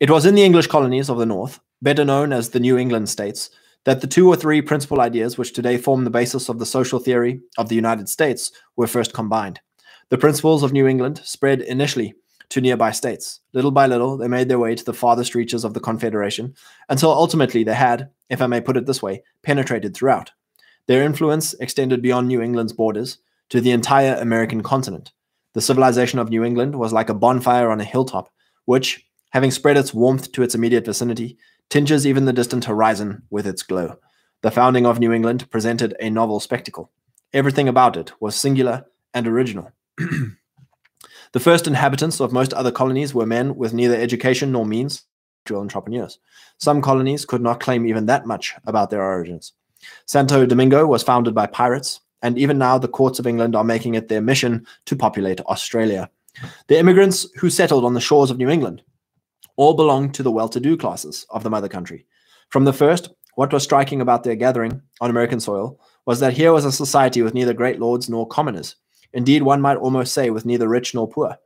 It 0.00 0.10
was 0.10 0.24
in 0.24 0.34
the 0.34 0.44
English 0.44 0.68
colonies 0.68 1.08
of 1.08 1.18
the 1.18 1.26
north, 1.26 1.60
better 1.82 2.04
known 2.04 2.32
as 2.32 2.50
the 2.50 2.60
New 2.60 2.78
England 2.78 3.08
states, 3.08 3.50
that 3.84 4.00
the 4.00 4.06
two 4.06 4.28
or 4.28 4.36
three 4.36 4.62
principal 4.62 5.00
ideas 5.00 5.38
which 5.38 5.52
today 5.52 5.76
form 5.76 6.04
the 6.04 6.10
basis 6.10 6.48
of 6.48 6.58
the 6.58 6.66
social 6.66 6.98
theory 6.98 7.40
of 7.58 7.68
the 7.68 7.74
United 7.74 8.08
States 8.08 8.50
were 8.76 8.86
first 8.86 9.12
combined. 9.12 9.60
The 10.08 10.18
principles 10.18 10.62
of 10.62 10.72
New 10.72 10.86
England 10.86 11.20
spread 11.24 11.60
initially 11.60 12.14
to 12.50 12.60
nearby 12.60 12.90
states. 12.92 13.40
Little 13.52 13.70
by 13.70 13.86
little, 13.86 14.16
they 14.16 14.28
made 14.28 14.48
their 14.48 14.58
way 14.58 14.74
to 14.74 14.84
the 14.84 14.92
farthest 14.92 15.34
reaches 15.34 15.64
of 15.64 15.74
the 15.74 15.80
Confederation 15.80 16.54
until 16.88 17.10
ultimately 17.10 17.64
they 17.64 17.74
had, 17.74 18.10
if 18.28 18.40
I 18.42 18.46
may 18.46 18.60
put 18.60 18.76
it 18.76 18.86
this 18.86 19.02
way, 19.02 19.22
penetrated 19.42 19.94
throughout. 19.94 20.30
Their 20.86 21.02
influence 21.02 21.54
extended 21.54 22.02
beyond 22.02 22.28
New 22.28 22.42
England's 22.42 22.72
borders 22.72 23.18
to 23.48 23.60
the 23.60 23.70
entire 23.70 24.14
American 24.16 24.62
continent. 24.62 25.12
The 25.54 25.60
civilization 25.60 26.18
of 26.18 26.30
New 26.30 26.44
England 26.44 26.76
was 26.76 26.92
like 26.92 27.08
a 27.08 27.14
bonfire 27.14 27.70
on 27.70 27.80
a 27.80 27.84
hilltop, 27.84 28.30
which, 28.66 29.06
having 29.30 29.50
spread 29.50 29.76
its 29.76 29.94
warmth 29.94 30.32
to 30.32 30.42
its 30.42 30.54
immediate 30.54 30.84
vicinity, 30.84 31.38
tinges 31.70 32.06
even 32.06 32.24
the 32.24 32.32
distant 32.32 32.64
horizon 32.64 33.22
with 33.30 33.46
its 33.46 33.62
glow. 33.62 33.98
The 34.42 34.50
founding 34.50 34.86
of 34.86 34.98
New 34.98 35.12
England 35.12 35.50
presented 35.50 35.94
a 36.00 36.10
novel 36.10 36.40
spectacle. 36.40 36.90
Everything 37.32 37.68
about 37.68 37.96
it 37.96 38.12
was 38.20 38.36
singular 38.36 38.84
and 39.12 39.26
original. 39.26 39.72
the 41.32 41.40
first 41.40 41.66
inhabitants 41.66 42.20
of 42.20 42.32
most 42.32 42.52
other 42.52 42.70
colonies 42.70 43.14
were 43.14 43.26
men 43.26 43.56
with 43.56 43.72
neither 43.72 43.96
education 43.96 44.52
nor 44.52 44.66
means, 44.66 45.04
entrepreneurs. 45.52 46.18
Some 46.58 46.80
colonies 46.80 47.26
could 47.26 47.42
not 47.42 47.60
claim 47.60 47.86
even 47.86 48.06
that 48.06 48.26
much 48.26 48.54
about 48.64 48.90
their 48.90 49.02
origins. 49.02 49.52
Santo 50.06 50.46
Domingo 50.46 50.86
was 50.86 51.02
founded 51.02 51.34
by 51.34 51.46
pirates, 51.46 52.00
and 52.22 52.38
even 52.38 52.56
now 52.56 52.78
the 52.78 52.88
courts 52.88 53.18
of 53.18 53.26
England 53.26 53.54
are 53.54 53.64
making 53.64 53.94
it 53.94 54.08
their 54.08 54.22
mission 54.22 54.66
to 54.86 54.96
populate 54.96 55.40
Australia. 55.42 56.08
The 56.68 56.78
immigrants 56.78 57.26
who 57.36 57.50
settled 57.50 57.84
on 57.84 57.94
the 57.94 58.00
shores 58.00 58.30
of 58.30 58.38
New 58.38 58.48
England 58.48 58.82
all 59.56 59.74
belonged 59.74 60.14
to 60.14 60.22
the 60.22 60.32
well 60.32 60.48
to 60.48 60.60
do 60.60 60.76
classes 60.76 61.26
of 61.30 61.42
the 61.42 61.50
mother 61.50 61.68
country. 61.68 62.06
From 62.50 62.64
the 62.64 62.72
first, 62.72 63.10
what 63.36 63.52
was 63.52 63.62
striking 63.62 64.00
about 64.00 64.24
their 64.24 64.36
gathering 64.36 64.80
on 65.00 65.10
American 65.10 65.40
soil 65.40 65.80
was 66.06 66.20
that 66.20 66.34
here 66.34 66.52
was 66.52 66.64
a 66.64 66.72
society 66.72 67.22
with 67.22 67.34
neither 67.34 67.54
great 67.54 67.80
lords 67.80 68.08
nor 68.08 68.28
commoners. 68.28 68.76
Indeed, 69.12 69.42
one 69.42 69.60
might 69.60 69.76
almost 69.76 70.12
say 70.12 70.30
with 70.30 70.44
neither 70.44 70.68
rich 70.68 70.94
nor 70.94 71.08
poor. 71.08 71.36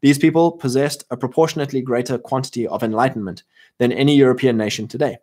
These 0.00 0.18
people 0.18 0.52
possessed 0.52 1.04
a 1.10 1.16
proportionately 1.16 1.82
greater 1.82 2.18
quantity 2.18 2.66
of 2.66 2.82
enlightenment 2.82 3.42
than 3.78 3.92
any 3.92 4.16
European 4.16 4.56
nation 4.56 4.88
today. 4.88 5.18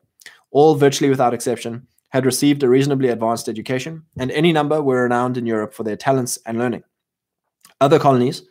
All, 0.51 0.75
virtually 0.75 1.09
without 1.09 1.33
exception, 1.33 1.87
had 2.09 2.25
received 2.25 2.61
a 2.61 2.69
reasonably 2.69 3.09
advanced 3.09 3.49
education, 3.49 4.03
and 4.19 4.29
any 4.31 4.53
number 4.53 4.81
were 4.81 5.03
renowned 5.03 5.37
in 5.37 5.47
Europe 5.47 5.73
for 5.73 5.83
their 5.83 5.95
talents 5.95 6.37
and 6.45 6.59
learning. 6.59 6.83
Other 7.81 7.97
colonies 7.97 8.43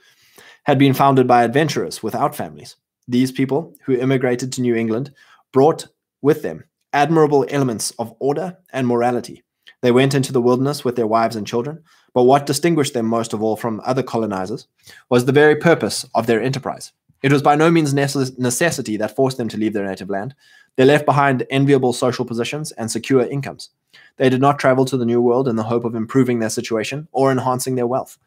had 0.64 0.78
been 0.78 0.94
founded 0.94 1.28
by 1.28 1.44
adventurers 1.44 2.02
without 2.02 2.34
families. 2.34 2.76
These 3.08 3.32
people, 3.32 3.74
who 3.84 3.94
immigrated 3.94 4.52
to 4.52 4.60
New 4.60 4.74
England, 4.74 5.12
brought 5.52 5.88
with 6.20 6.42
them 6.42 6.64
admirable 6.92 7.46
elements 7.48 7.90
of 7.98 8.14
order 8.18 8.58
and 8.72 8.86
morality. 8.86 9.42
They 9.80 9.90
went 9.90 10.14
into 10.14 10.32
the 10.32 10.42
wilderness 10.42 10.84
with 10.84 10.96
their 10.96 11.06
wives 11.06 11.34
and 11.34 11.46
children, 11.46 11.82
but 12.14 12.24
what 12.24 12.46
distinguished 12.46 12.94
them 12.94 13.06
most 13.06 13.32
of 13.32 13.42
all 13.42 13.56
from 13.56 13.80
other 13.84 14.02
colonizers 14.02 14.68
was 15.08 15.24
the 15.24 15.32
very 15.32 15.56
purpose 15.56 16.06
of 16.14 16.26
their 16.26 16.40
enterprise. 16.40 16.92
It 17.22 17.32
was 17.32 17.42
by 17.42 17.54
no 17.54 17.70
means 17.70 17.94
necessity 17.94 18.96
that 18.96 19.16
forced 19.16 19.36
them 19.36 19.48
to 19.48 19.56
leave 19.56 19.72
their 19.72 19.86
native 19.86 20.10
land. 20.10 20.34
They 20.76 20.84
left 20.84 21.06
behind 21.06 21.46
enviable 21.50 21.92
social 21.92 22.24
positions 22.24 22.72
and 22.72 22.90
secure 22.90 23.22
incomes. 23.22 23.70
They 24.16 24.28
did 24.28 24.40
not 24.40 24.58
travel 24.58 24.84
to 24.86 24.96
the 24.96 25.06
New 25.06 25.20
World 25.20 25.48
in 25.48 25.56
the 25.56 25.62
hope 25.64 25.84
of 25.84 25.94
improving 25.94 26.38
their 26.38 26.50
situation 26.50 27.08
or 27.12 27.30
enhancing 27.30 27.76
their 27.76 27.86
wealth. 27.86 28.18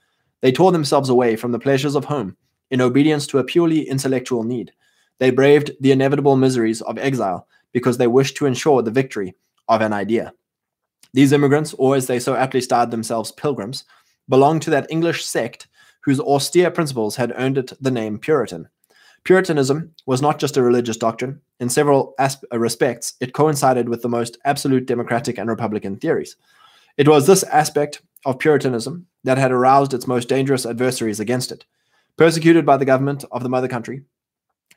They 0.41 0.51
tore 0.51 0.71
themselves 0.71 1.09
away 1.09 1.35
from 1.35 1.51
the 1.51 1.59
pleasures 1.59 1.95
of 1.95 2.05
home 2.05 2.37
in 2.71 2.81
obedience 2.81 3.27
to 3.27 3.39
a 3.39 3.43
purely 3.43 3.87
intellectual 3.87 4.43
need. 4.43 4.71
They 5.19 5.29
braved 5.29 5.71
the 5.79 5.91
inevitable 5.91 6.35
miseries 6.35 6.81
of 6.81 6.97
exile 6.97 7.47
because 7.71 7.97
they 7.97 8.07
wished 8.07 8.37
to 8.37 8.45
ensure 8.45 8.81
the 8.81 8.91
victory 8.91 9.35
of 9.67 9.81
an 9.81 9.93
idea. 9.93 10.33
These 11.13 11.31
immigrants, 11.31 11.73
or 11.77 11.95
as 11.95 12.07
they 12.07 12.19
so 12.19 12.35
aptly 12.35 12.61
styled 12.61 12.91
themselves, 12.91 13.31
pilgrims, 13.31 13.85
belonged 14.27 14.61
to 14.63 14.69
that 14.71 14.87
English 14.89 15.25
sect 15.25 15.67
whose 16.01 16.19
austere 16.19 16.69
principles 16.69 17.15
had 17.15 17.33
earned 17.37 17.57
it 17.57 17.73
the 17.81 17.91
name 17.91 18.19
Puritan. 18.19 18.67
Puritanism 19.23 19.91
was 20.05 20.21
not 20.21 20.39
just 20.39 20.55
a 20.55 20.61
religious 20.61 20.97
doctrine. 20.97 21.41
In 21.59 21.67
several 21.67 22.13
uh, 22.19 22.29
respects, 22.53 23.13
it 23.19 23.33
coincided 23.33 23.89
with 23.89 24.03
the 24.03 24.09
most 24.09 24.37
absolute 24.45 24.85
democratic 24.85 25.39
and 25.39 25.49
republican 25.49 25.97
theories. 25.97 26.35
It 26.97 27.07
was 27.07 27.25
this 27.25 27.43
aspect 27.43 28.01
of 28.25 28.37
Puritanism 28.37 29.07
that 29.23 29.39
had 29.39 29.51
aroused 29.51 29.93
its 29.93 30.07
most 30.07 30.29
dangerous 30.29 30.65
adversaries 30.65 31.19
against 31.19 31.51
it. 31.51 31.65
Persecuted 32.17 32.65
by 32.65 32.77
the 32.77 32.85
government 32.85 33.25
of 33.31 33.43
the 33.43 33.49
mother 33.49 33.67
country 33.67 34.03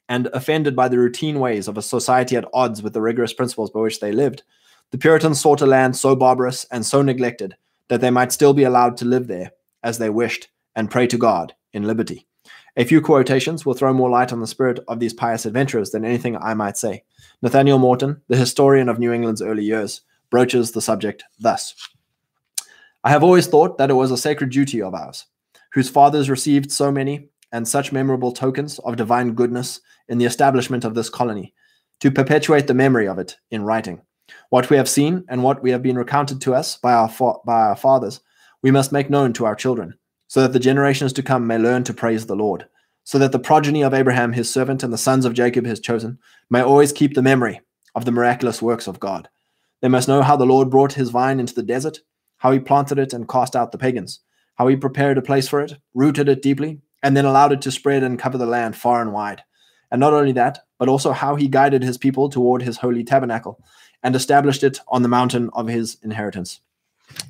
and 0.09 0.27
offended 0.33 0.75
by 0.75 0.89
the 0.89 0.99
routine 0.99 1.39
ways 1.39 1.69
of 1.69 1.79
a 1.79 1.83
society 1.83 2.35
at 2.37 2.49
odds 2.53 2.83
with 2.83 2.95
the 2.95 3.01
rigorous 3.01 3.33
principles 3.33 3.71
by 3.71 3.81
which 3.81 4.01
they 4.01 4.11
lived, 4.11 4.43
the 4.91 4.99
Puritans 4.99 5.41
sought 5.41 5.61
a 5.61 5.67
land 5.67 5.97
so 5.97 6.17
barbarous 6.17 6.67
and 6.73 6.85
so 6.85 7.03
neglected 7.03 7.57
that 7.89 8.01
they 8.01 8.11
might 8.11 8.33
still 8.33 8.55
be 8.55 8.65
allowed 8.65 8.97
to 8.97 9.05
live 9.05 9.29
there 9.29 9.53
as 9.83 9.99
they 9.99 10.11
wished 10.11 10.49
and 10.75 10.91
pray 10.91 11.07
to 11.07 11.19
God 11.19 11.55
in 11.73 11.85
liberty. 11.85 12.27
A 12.77 12.85
few 12.85 13.01
quotations 13.01 13.65
will 13.67 13.75
throw 13.75 13.93
more 13.93 14.11
light 14.11 14.33
on 14.33 14.41
the 14.41 14.47
spirit 14.47 14.81
of 14.89 14.99
these 14.99 15.15
pious 15.15 15.47
adventurers 15.47 15.91
than 15.91 16.05
anything 16.05 16.37
I 16.37 16.55
might 16.55 16.77
say. 16.77 17.05
Nathaniel 17.43 17.79
Morton, 17.79 18.23
the 18.29 18.37
historian 18.37 18.89
of 18.89 18.99
New 18.99 19.13
England's 19.13 19.43
early 19.43 19.65
years, 19.65 20.01
broaches 20.31 20.73
the 20.73 20.83
subject 20.83 21.25
thus 21.39 21.75
I 23.05 23.11
have 23.11 23.23
always 23.23 23.47
thought 23.47 23.79
that 23.79 23.91
it 23.91 23.95
was 23.95 24.11
a 24.11 24.17
sacred 24.17 24.51
duty 24.51 24.83
of 24.83 24.95
ours 24.95 25.27
whose 25.73 25.91
fathers 25.91 26.31
received 26.31 26.71
so 26.71 26.91
many 26.91 27.29
and 27.53 27.67
such 27.67 27.93
memorable 27.93 28.33
tokens 28.33 28.79
of 28.81 28.97
divine 28.97 29.33
goodness 29.33 29.81
in 30.09 30.19
the 30.19 30.25
establishment 30.25 30.85
of 30.85 30.95
this 30.95 31.11
colony, 31.11 31.55
to 32.01 32.11
perpetuate 32.11 32.67
the 32.67 32.75
memory 32.75 33.09
of 33.09 33.19
it 33.19 33.37
in 33.51 33.63
writing. 33.63 34.01
What 34.51 34.71
we 34.71 34.77
have 34.77 34.89
seen 34.89 35.25
and 35.29 35.43
what 35.43 35.63
we 35.63 35.71
have 35.71 35.83
been 35.83 35.97
recounted 35.97 36.41
to 36.43 36.55
us 36.55 36.77
by 36.77 36.93
our, 36.93 37.09
fa- 37.09 37.35
by 37.47 37.63
our 37.63 37.77
fathers, 37.77 38.21
we 38.63 38.71
must 38.71 38.93
make 38.93 39.11
known 39.11 39.33
to 39.35 39.47
our 39.47 39.55
children, 39.55 39.95
so 40.27 40.43
that 40.43 40.53
the 40.53 40.59
generations 40.59 41.13
to 41.15 41.23
come 41.23 41.47
may 41.47 41.59
learn 41.59 41.85
to 41.85 41.95
praise 41.95 42.27
the 42.27 42.37
Lord, 42.37 42.67
so 43.05 43.19
that 43.19 43.33
the 43.33 43.39
progeny 43.39 43.83
of 43.83 43.95
Abraham, 43.95 44.33
his 44.33 44.53
servant, 44.53 44.83
and 44.83 44.93
the 44.93 44.99
sons 44.99 45.25
of 45.25 45.33
Jacob, 45.33 45.65
his 45.65 45.81
chosen, 45.81 46.19
may 46.51 46.61
always 46.61 46.93
keep 46.93 47.15
the 47.15 47.23
memory 47.23 47.61
of 47.95 48.05
the 48.05 48.13
miraculous 48.13 48.61
works 48.61 48.87
of 48.87 49.01
God. 49.01 49.29
They 49.81 49.89
must 49.89 50.09
know 50.09 50.23
how 50.23 50.37
the 50.37 50.47
Lord 50.47 50.71
brought 50.71 50.93
his 50.93 51.11
vine 51.11 51.41
into 51.41 51.55
the 51.55 51.63
desert, 51.63 52.01
how 52.39 52.53
he 52.53 52.59
planted 52.59 52.99
it 52.99 53.13
and 53.13 53.29
cast 53.29 53.57
out 53.57 53.73
the 53.73 53.79
pagans, 53.79 54.21
how 54.59 54.67
he 54.67 54.77
prepared 54.77 55.17
a 55.17 55.23
place 55.23 55.49
for 55.49 55.61
it, 55.61 55.77
rooted 55.95 56.29
it 56.29 56.43
deeply, 56.43 56.81
and 57.03 57.17
then 57.17 57.25
allowed 57.25 57.53
it 57.53 57.63
to 57.63 57.71
spread 57.71 58.03
and 58.03 58.19
cover 58.19 58.37
the 58.37 58.47
land 58.47 58.77
far 58.77 59.01
and 59.01 59.13
wide. 59.13 59.43
And 59.91 60.01
not 60.01 60.13
only 60.13 60.33
that, 60.33 60.59
but 60.79 60.89
also 60.89 61.13
how 61.13 61.37
he 61.37 61.49
guided 61.49 61.83
his 61.83 61.97
people 61.97 62.29
toward 62.29 62.63
his 62.63 62.77
holy 62.77 63.05
tabernacle 63.05 63.63
and 64.03 64.15
established 64.15 64.65
it 64.65 64.81
on 64.89 65.03
the 65.03 65.09
mountain 65.09 65.49
of 65.55 65.69
his 65.69 65.97
inheritance. 66.03 66.61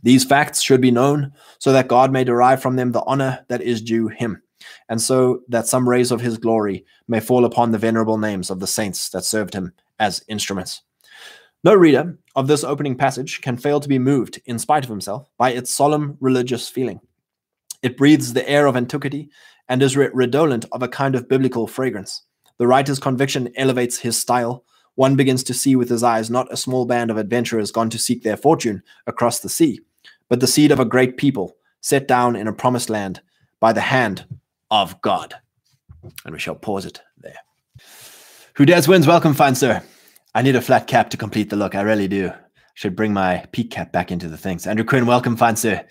These 0.02 0.24
facts 0.24 0.62
should 0.62 0.80
be 0.80 0.90
known 0.90 1.32
so 1.58 1.72
that 1.72 1.88
God 1.88 2.10
may 2.10 2.24
derive 2.24 2.60
from 2.60 2.76
them 2.76 2.92
the 2.92 3.04
honor 3.04 3.44
that 3.48 3.60
is 3.60 3.82
due 3.82 4.08
him, 4.08 4.42
and 4.88 5.00
so 5.00 5.42
that 5.48 5.66
some 5.66 5.88
rays 5.88 6.10
of 6.10 6.20
his 6.20 6.38
glory 6.38 6.84
may 7.06 7.20
fall 7.20 7.44
upon 7.44 7.70
the 7.70 7.78
venerable 7.78 8.18
names 8.18 8.50
of 8.50 8.58
the 8.58 8.66
saints 8.66 9.10
that 9.10 9.24
served 9.24 9.54
him 9.54 9.72
as 9.98 10.24
instruments. 10.28 10.82
No 11.62 11.74
reader 11.74 12.18
of 12.34 12.46
this 12.46 12.64
opening 12.64 12.96
passage 12.96 13.40
can 13.40 13.56
fail 13.56 13.80
to 13.80 13.88
be 13.88 13.98
moved, 13.98 14.40
in 14.46 14.58
spite 14.58 14.84
of 14.84 14.90
himself, 14.90 15.28
by 15.36 15.50
its 15.50 15.72
solemn 15.72 16.16
religious 16.20 16.68
feeling. 16.68 17.00
It 17.82 17.96
breathes 17.96 18.32
the 18.32 18.48
air 18.48 18.66
of 18.66 18.76
antiquity 18.76 19.30
and 19.68 19.82
is 19.82 19.96
redolent 19.96 20.64
of 20.72 20.82
a 20.82 20.88
kind 20.88 21.14
of 21.14 21.28
biblical 21.28 21.66
fragrance. 21.66 22.22
The 22.58 22.66
writer's 22.66 22.98
conviction 22.98 23.52
elevates 23.56 23.98
his 23.98 24.18
style. 24.18 24.64
One 24.96 25.14
begins 25.14 25.44
to 25.44 25.54
see 25.54 25.76
with 25.76 25.88
his 25.88 26.02
eyes 26.02 26.28
not 26.28 26.52
a 26.52 26.56
small 26.56 26.86
band 26.86 27.10
of 27.10 27.16
adventurers 27.16 27.70
gone 27.70 27.90
to 27.90 27.98
seek 27.98 28.22
their 28.22 28.36
fortune 28.36 28.82
across 29.06 29.40
the 29.40 29.48
sea, 29.48 29.80
but 30.28 30.40
the 30.40 30.46
seed 30.46 30.72
of 30.72 30.80
a 30.80 30.84
great 30.84 31.16
people 31.16 31.56
set 31.80 32.08
down 32.08 32.34
in 32.34 32.48
a 32.48 32.52
promised 32.52 32.90
land 32.90 33.20
by 33.60 33.72
the 33.72 33.80
hand 33.80 34.26
of 34.70 35.00
God. 35.00 35.36
And 36.24 36.32
we 36.32 36.40
shall 36.40 36.56
pause 36.56 36.84
it 36.84 37.00
there. 37.18 37.38
Who 38.54 38.66
dares 38.66 38.88
wins? 38.88 39.06
Welcome, 39.06 39.34
fine 39.34 39.54
sir. 39.54 39.82
I 40.34 40.42
need 40.42 40.56
a 40.56 40.60
flat 40.60 40.88
cap 40.88 41.10
to 41.10 41.16
complete 41.16 41.50
the 41.50 41.56
look. 41.56 41.74
I 41.74 41.82
really 41.82 42.08
do. 42.08 42.32
Should 42.74 42.96
bring 42.96 43.12
my 43.12 43.44
peak 43.52 43.70
cap 43.70 43.92
back 43.92 44.10
into 44.10 44.28
the 44.28 44.36
things. 44.36 44.66
Andrew 44.66 44.84
Quinn, 44.84 45.06
welcome, 45.06 45.36
fine 45.36 45.56
sir. 45.56 45.84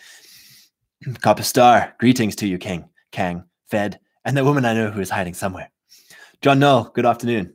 Copper 1.21 1.43
Star, 1.43 1.93
greetings 1.99 2.35
to 2.37 2.47
you, 2.47 2.57
King, 2.57 2.89
Kang, 3.11 3.43
Fed, 3.69 3.99
and 4.25 4.35
the 4.35 4.43
woman 4.43 4.65
I 4.65 4.73
know 4.73 4.89
who 4.89 4.99
is 4.99 5.09
hiding 5.09 5.35
somewhere. 5.35 5.71
John 6.41 6.59
Null, 6.59 6.91
good 6.95 7.05
afternoon. 7.05 7.53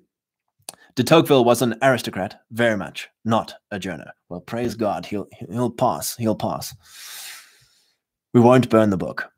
De 0.94 1.02
Tocqueville 1.02 1.44
was 1.44 1.60
an 1.60 1.74
aristocrat, 1.82 2.40
very 2.50 2.76
much, 2.76 3.08
not 3.24 3.54
a 3.70 3.78
journo. 3.78 4.10
Well, 4.28 4.40
praise 4.40 4.74
God, 4.74 5.06
he'll 5.06 5.26
he'll 5.50 5.70
pass, 5.70 6.16
he'll 6.16 6.36
pass. 6.36 6.74
We 8.32 8.40
won't 8.40 8.70
burn 8.70 8.90
the 8.90 8.96
book. 8.96 9.28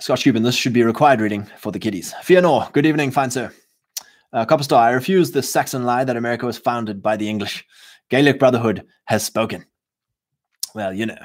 Scott 0.00 0.20
Cuban, 0.20 0.42
this 0.42 0.54
should 0.54 0.72
be 0.72 0.84
required 0.84 1.20
reading 1.20 1.44
for 1.56 1.72
the 1.72 1.78
kiddies. 1.78 2.12
Fianor, 2.22 2.70
good 2.72 2.86
evening, 2.86 3.10
fine 3.10 3.30
sir. 3.30 3.52
Uh, 4.32 4.44
Copper 4.44 4.62
Star, 4.62 4.84
I 4.88 4.90
refuse 4.90 5.30
the 5.30 5.42
Saxon 5.42 5.84
lie 5.84 6.04
that 6.04 6.16
America 6.16 6.44
was 6.44 6.58
founded 6.58 7.02
by 7.02 7.16
the 7.16 7.28
English. 7.28 7.64
Gaelic 8.10 8.38
Brotherhood 8.38 8.86
has 9.06 9.24
spoken. 9.24 9.64
well, 10.74 10.92
you 10.92 11.06
know, 11.06 11.18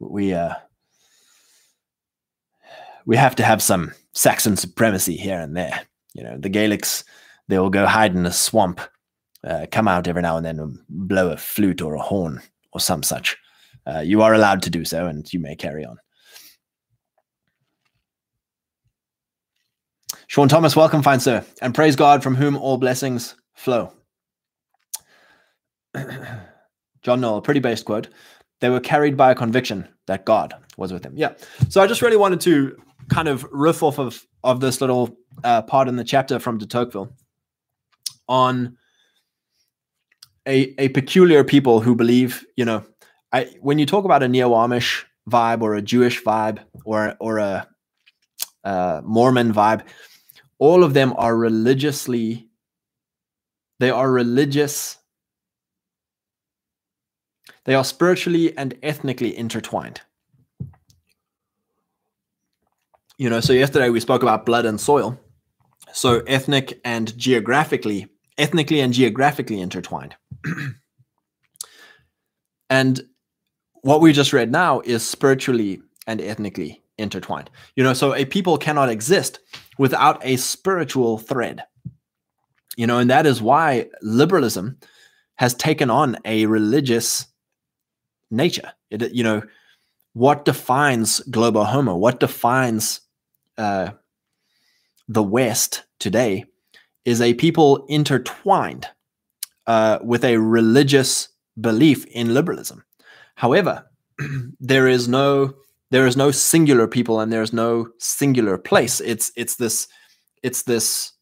we 0.00 0.32
uh, 0.32 0.54
we 3.06 3.16
have 3.16 3.36
to 3.36 3.44
have 3.44 3.62
some 3.62 3.92
Saxon 4.14 4.56
supremacy 4.56 5.16
here 5.16 5.38
and 5.38 5.56
there. 5.56 5.82
You 6.14 6.24
know, 6.24 6.36
the 6.38 6.50
Gaelics 6.50 7.04
they 7.48 7.58
will 7.58 7.70
go 7.70 7.86
hide 7.86 8.14
in 8.14 8.26
a 8.26 8.32
swamp, 8.32 8.80
uh, 9.44 9.66
come 9.70 9.88
out 9.88 10.08
every 10.08 10.22
now 10.22 10.36
and 10.36 10.46
then 10.46 10.58
and 10.58 10.78
blow 10.88 11.30
a 11.30 11.36
flute 11.36 11.82
or 11.82 11.94
a 11.94 12.02
horn 12.02 12.40
or 12.72 12.80
some 12.80 13.02
such. 13.02 13.36
Uh, 13.86 14.00
you 14.00 14.22
are 14.22 14.34
allowed 14.34 14.62
to 14.62 14.70
do 14.70 14.84
so, 14.84 15.06
and 15.06 15.32
you 15.32 15.40
may 15.40 15.56
carry 15.56 15.84
on. 15.84 15.96
Sean 20.28 20.48
Thomas, 20.48 20.76
welcome, 20.76 21.02
fine 21.02 21.18
sir, 21.18 21.44
and 21.60 21.74
praise 21.74 21.96
God 21.96 22.22
from 22.22 22.36
whom 22.36 22.56
all 22.56 22.76
blessings 22.76 23.34
flow. 23.54 23.92
John 27.02 27.20
Noel, 27.20 27.40
pretty 27.40 27.58
based 27.58 27.84
quote. 27.84 28.08
They 28.60 28.68
were 28.68 28.80
carried 28.80 29.16
by 29.16 29.30
a 29.30 29.34
conviction 29.34 29.88
that 30.06 30.24
God 30.24 30.54
was 30.76 30.92
with 30.92 31.02
them. 31.02 31.14
Yeah. 31.16 31.34
So 31.68 31.80
I 31.80 31.86
just 31.86 32.02
really 32.02 32.16
wanted 32.16 32.40
to 32.42 32.76
kind 33.08 33.28
of 33.28 33.46
riff 33.50 33.82
off 33.82 33.98
of 33.98 34.26
of 34.42 34.60
this 34.60 34.80
little 34.80 35.16
uh, 35.44 35.62
part 35.62 35.88
in 35.88 35.96
the 35.96 36.04
chapter 36.04 36.38
from 36.38 36.58
de 36.58 36.66
Tocqueville 36.66 37.12
on 38.28 38.76
a 40.46 40.74
a 40.78 40.88
peculiar 40.90 41.44
people 41.44 41.80
who 41.80 41.94
believe, 41.94 42.44
you 42.56 42.64
know, 42.64 42.84
I 43.32 43.50
when 43.60 43.78
you 43.78 43.86
talk 43.86 44.04
about 44.04 44.22
a 44.22 44.28
neo-Amish 44.28 45.04
vibe 45.28 45.62
or 45.62 45.74
a 45.74 45.82
Jewish 45.82 46.22
vibe 46.22 46.60
or 46.84 47.16
or 47.20 47.38
a, 47.38 47.68
a 48.64 49.02
Mormon 49.04 49.52
vibe, 49.52 49.82
all 50.58 50.84
of 50.84 50.94
them 50.94 51.14
are 51.16 51.36
religiously 51.36 52.50
they 53.80 53.90
are 53.90 54.10
religious 54.10 54.98
they 57.70 57.76
are 57.76 57.84
spiritually 57.84 58.52
and 58.58 58.76
ethnically 58.82 59.38
intertwined. 59.38 60.00
You 63.16 63.30
know 63.30 63.38
so 63.38 63.52
yesterday 63.52 63.90
we 63.90 64.00
spoke 64.00 64.24
about 64.24 64.44
blood 64.44 64.66
and 64.66 64.80
soil. 64.80 65.16
So 65.92 66.18
ethnic 66.26 66.80
and 66.84 67.16
geographically 67.16 68.08
ethnically 68.36 68.80
and 68.80 68.92
geographically 68.92 69.60
intertwined. 69.60 70.16
And 72.68 73.00
what 73.82 74.00
we 74.00 74.12
just 74.12 74.32
read 74.32 74.50
now 74.50 74.80
is 74.80 75.08
spiritually 75.08 75.80
and 76.08 76.20
ethnically 76.20 76.82
intertwined. 76.98 77.50
You 77.76 77.84
know 77.84 77.92
so 77.92 78.16
a 78.16 78.24
people 78.24 78.58
cannot 78.58 78.88
exist 78.88 79.38
without 79.78 80.20
a 80.26 80.34
spiritual 80.38 81.18
thread. 81.18 81.62
You 82.76 82.88
know 82.88 82.98
and 82.98 83.10
that 83.10 83.26
is 83.26 83.40
why 83.40 83.90
liberalism 84.02 84.80
has 85.36 85.54
taken 85.54 85.88
on 85.88 86.18
a 86.24 86.46
religious 86.46 87.26
nature 88.30 88.72
it 88.90 89.12
you 89.12 89.22
know 89.22 89.42
what 90.12 90.44
defines 90.44 91.20
global 91.30 91.64
homo 91.64 91.96
what 91.96 92.20
defines 92.20 93.00
uh, 93.58 93.90
the 95.10 95.22
West 95.22 95.84
today 95.98 96.44
is 97.04 97.20
a 97.20 97.34
people 97.34 97.84
intertwined 97.88 98.86
uh, 99.66 99.98
with 100.02 100.24
a 100.24 100.36
religious 100.36 101.28
belief 101.60 102.06
in 102.06 102.32
liberalism. 102.32 102.84
However, 103.34 103.84
there 104.60 104.86
is 104.86 105.08
no 105.08 105.54
there 105.90 106.06
is 106.06 106.16
no 106.16 106.30
singular 106.30 106.86
people 106.86 107.18
and 107.18 107.32
there 107.32 107.42
is 107.42 107.52
no 107.52 107.88
singular 107.98 108.56
place. 108.56 109.00
It's 109.00 109.32
it's 109.36 109.56
this 109.56 109.88
it's 110.44 110.62
this 110.62 111.12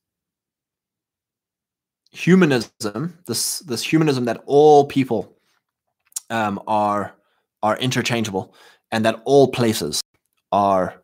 humanism 2.10 3.18
this 3.26 3.60
this 3.60 3.82
humanism 3.82 4.24
that 4.24 4.42
all 4.46 4.86
people 4.86 5.37
um, 6.30 6.60
are 6.66 7.14
are 7.62 7.76
interchangeable 7.78 8.54
and 8.92 9.04
that 9.04 9.20
all 9.24 9.48
places 9.48 10.00
are 10.52 11.02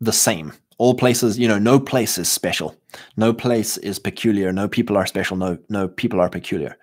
the 0.00 0.12
same. 0.12 0.52
All 0.78 0.94
places, 0.94 1.38
you 1.38 1.46
know, 1.46 1.58
no 1.58 1.78
place 1.78 2.18
is 2.18 2.28
special. 2.28 2.76
No 3.16 3.32
place 3.32 3.76
is 3.78 3.98
peculiar. 3.98 4.52
No 4.52 4.68
people 4.68 4.96
are 4.96 5.06
special. 5.06 5.36
No, 5.36 5.58
no 5.68 5.86
people 5.86 6.20
are 6.20 6.28
peculiar. 6.28 6.76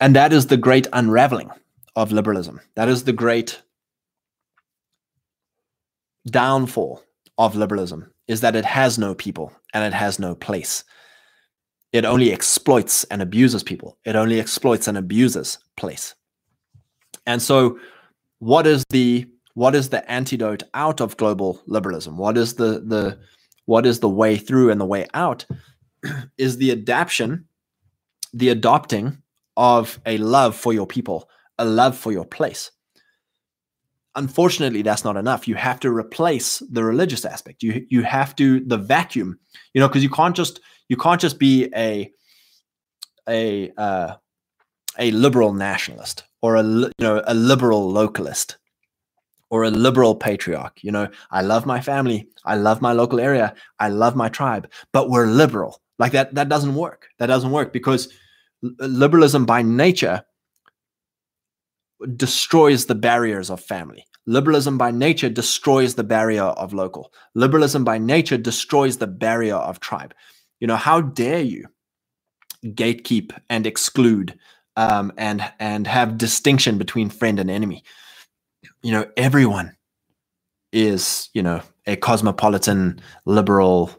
And 0.00 0.16
that 0.16 0.32
is 0.32 0.46
the 0.46 0.56
great 0.56 0.86
unraveling 0.92 1.50
of 1.94 2.10
liberalism. 2.10 2.60
That 2.74 2.88
is 2.88 3.04
the 3.04 3.12
great 3.12 3.60
downfall 6.26 7.02
of 7.38 7.56
liberalism 7.56 8.10
is 8.28 8.40
that 8.40 8.56
it 8.56 8.64
has 8.64 8.98
no 8.98 9.14
people 9.14 9.52
and 9.74 9.84
it 9.84 9.94
has 9.96 10.18
no 10.18 10.34
place. 10.34 10.84
It 11.92 12.04
only 12.04 12.32
exploits 12.32 13.04
and 13.04 13.20
abuses 13.20 13.62
people. 13.62 13.98
It 14.04 14.16
only 14.16 14.40
exploits 14.40 14.88
and 14.88 14.96
abuses 14.96 15.58
place. 15.76 16.14
And 17.26 17.40
so 17.40 17.78
what 18.42 18.66
is 18.66 18.84
the 18.90 19.24
what 19.54 19.74
is 19.76 19.90
the 19.90 20.10
antidote 20.10 20.64
out 20.74 21.00
of 21.00 21.16
global 21.16 21.62
liberalism 21.66 22.16
what 22.16 22.36
is 22.36 22.54
the 22.54 22.82
the 22.84 23.16
what 23.66 23.86
is 23.86 24.00
the 24.00 24.08
way 24.08 24.36
through 24.36 24.68
and 24.68 24.80
the 24.80 24.84
way 24.84 25.06
out 25.14 25.46
is 26.38 26.56
the 26.56 26.72
adaptation 26.72 27.44
the 28.34 28.48
adopting 28.48 29.16
of 29.56 30.00
a 30.06 30.18
love 30.18 30.56
for 30.56 30.72
your 30.72 30.88
people 30.88 31.28
a 31.60 31.64
love 31.64 31.96
for 31.96 32.10
your 32.10 32.24
place 32.24 32.72
unfortunately 34.14 34.82
that's 34.82 35.04
not 35.04 35.16
enough 35.16 35.48
you 35.48 35.54
have 35.54 35.80
to 35.80 35.90
replace 35.90 36.58
the 36.70 36.84
religious 36.84 37.24
aspect 37.24 37.62
you 37.62 37.86
you 37.88 38.02
have 38.02 38.36
to 38.36 38.60
the 38.60 38.76
vacuum 38.76 39.38
you 39.72 39.80
know 39.80 39.88
because 39.88 40.02
you 40.02 40.10
can't 40.10 40.36
just 40.36 40.60
you 40.88 40.96
can't 40.96 41.20
just 41.20 41.38
be 41.38 41.70
a 41.74 42.10
a 43.28 43.70
uh, 43.78 44.14
a 44.98 45.10
liberal 45.12 45.52
nationalist 45.52 46.24
or 46.42 46.56
a 46.56 46.62
you 46.62 46.90
know 46.98 47.22
a 47.26 47.34
liberal 47.34 47.92
localist 47.92 48.56
or 49.52 49.64
a 49.64 49.70
liberal 49.70 50.14
patriarch. 50.14 50.82
You 50.82 50.90
know, 50.90 51.08
I 51.30 51.42
love 51.42 51.66
my 51.66 51.82
family, 51.82 52.26
I 52.42 52.56
love 52.56 52.80
my 52.80 52.92
local 52.92 53.20
area, 53.20 53.54
I 53.78 53.90
love 53.90 54.16
my 54.16 54.30
tribe, 54.30 54.66
but 54.94 55.10
we're 55.10 55.26
liberal. 55.26 55.82
Like 55.98 56.12
that, 56.12 56.34
that 56.34 56.48
doesn't 56.48 56.74
work. 56.74 57.08
That 57.18 57.26
doesn't 57.26 57.50
work 57.50 57.70
because 57.70 58.08
liberalism 58.62 59.44
by 59.44 59.60
nature 59.60 60.24
destroys 62.16 62.86
the 62.86 62.94
barriers 62.94 63.50
of 63.50 63.60
family. 63.60 64.06
Liberalism 64.26 64.78
by 64.78 64.90
nature 64.90 65.28
destroys 65.28 65.94
the 65.94 66.04
barrier 66.04 66.44
of 66.44 66.72
local. 66.72 67.12
Liberalism 67.34 67.84
by 67.84 67.98
nature 67.98 68.38
destroys 68.38 68.98
the 68.98 69.06
barrier 69.06 69.56
of 69.56 69.80
tribe. 69.80 70.14
You 70.60 70.66
know, 70.66 70.76
how 70.76 71.00
dare 71.00 71.40
you 71.40 71.66
gatekeep 72.64 73.36
and 73.50 73.66
exclude 73.66 74.38
um, 74.76 75.12
and 75.18 75.44
and 75.58 75.86
have 75.86 76.16
distinction 76.16 76.78
between 76.78 77.10
friend 77.10 77.40
and 77.40 77.50
enemy? 77.50 77.82
you 78.82 78.92
know, 78.92 79.06
everyone 79.16 79.76
is, 80.72 81.30
you 81.32 81.42
know, 81.42 81.62
a 81.86 81.96
cosmopolitan, 81.96 83.00
liberal, 83.24 83.90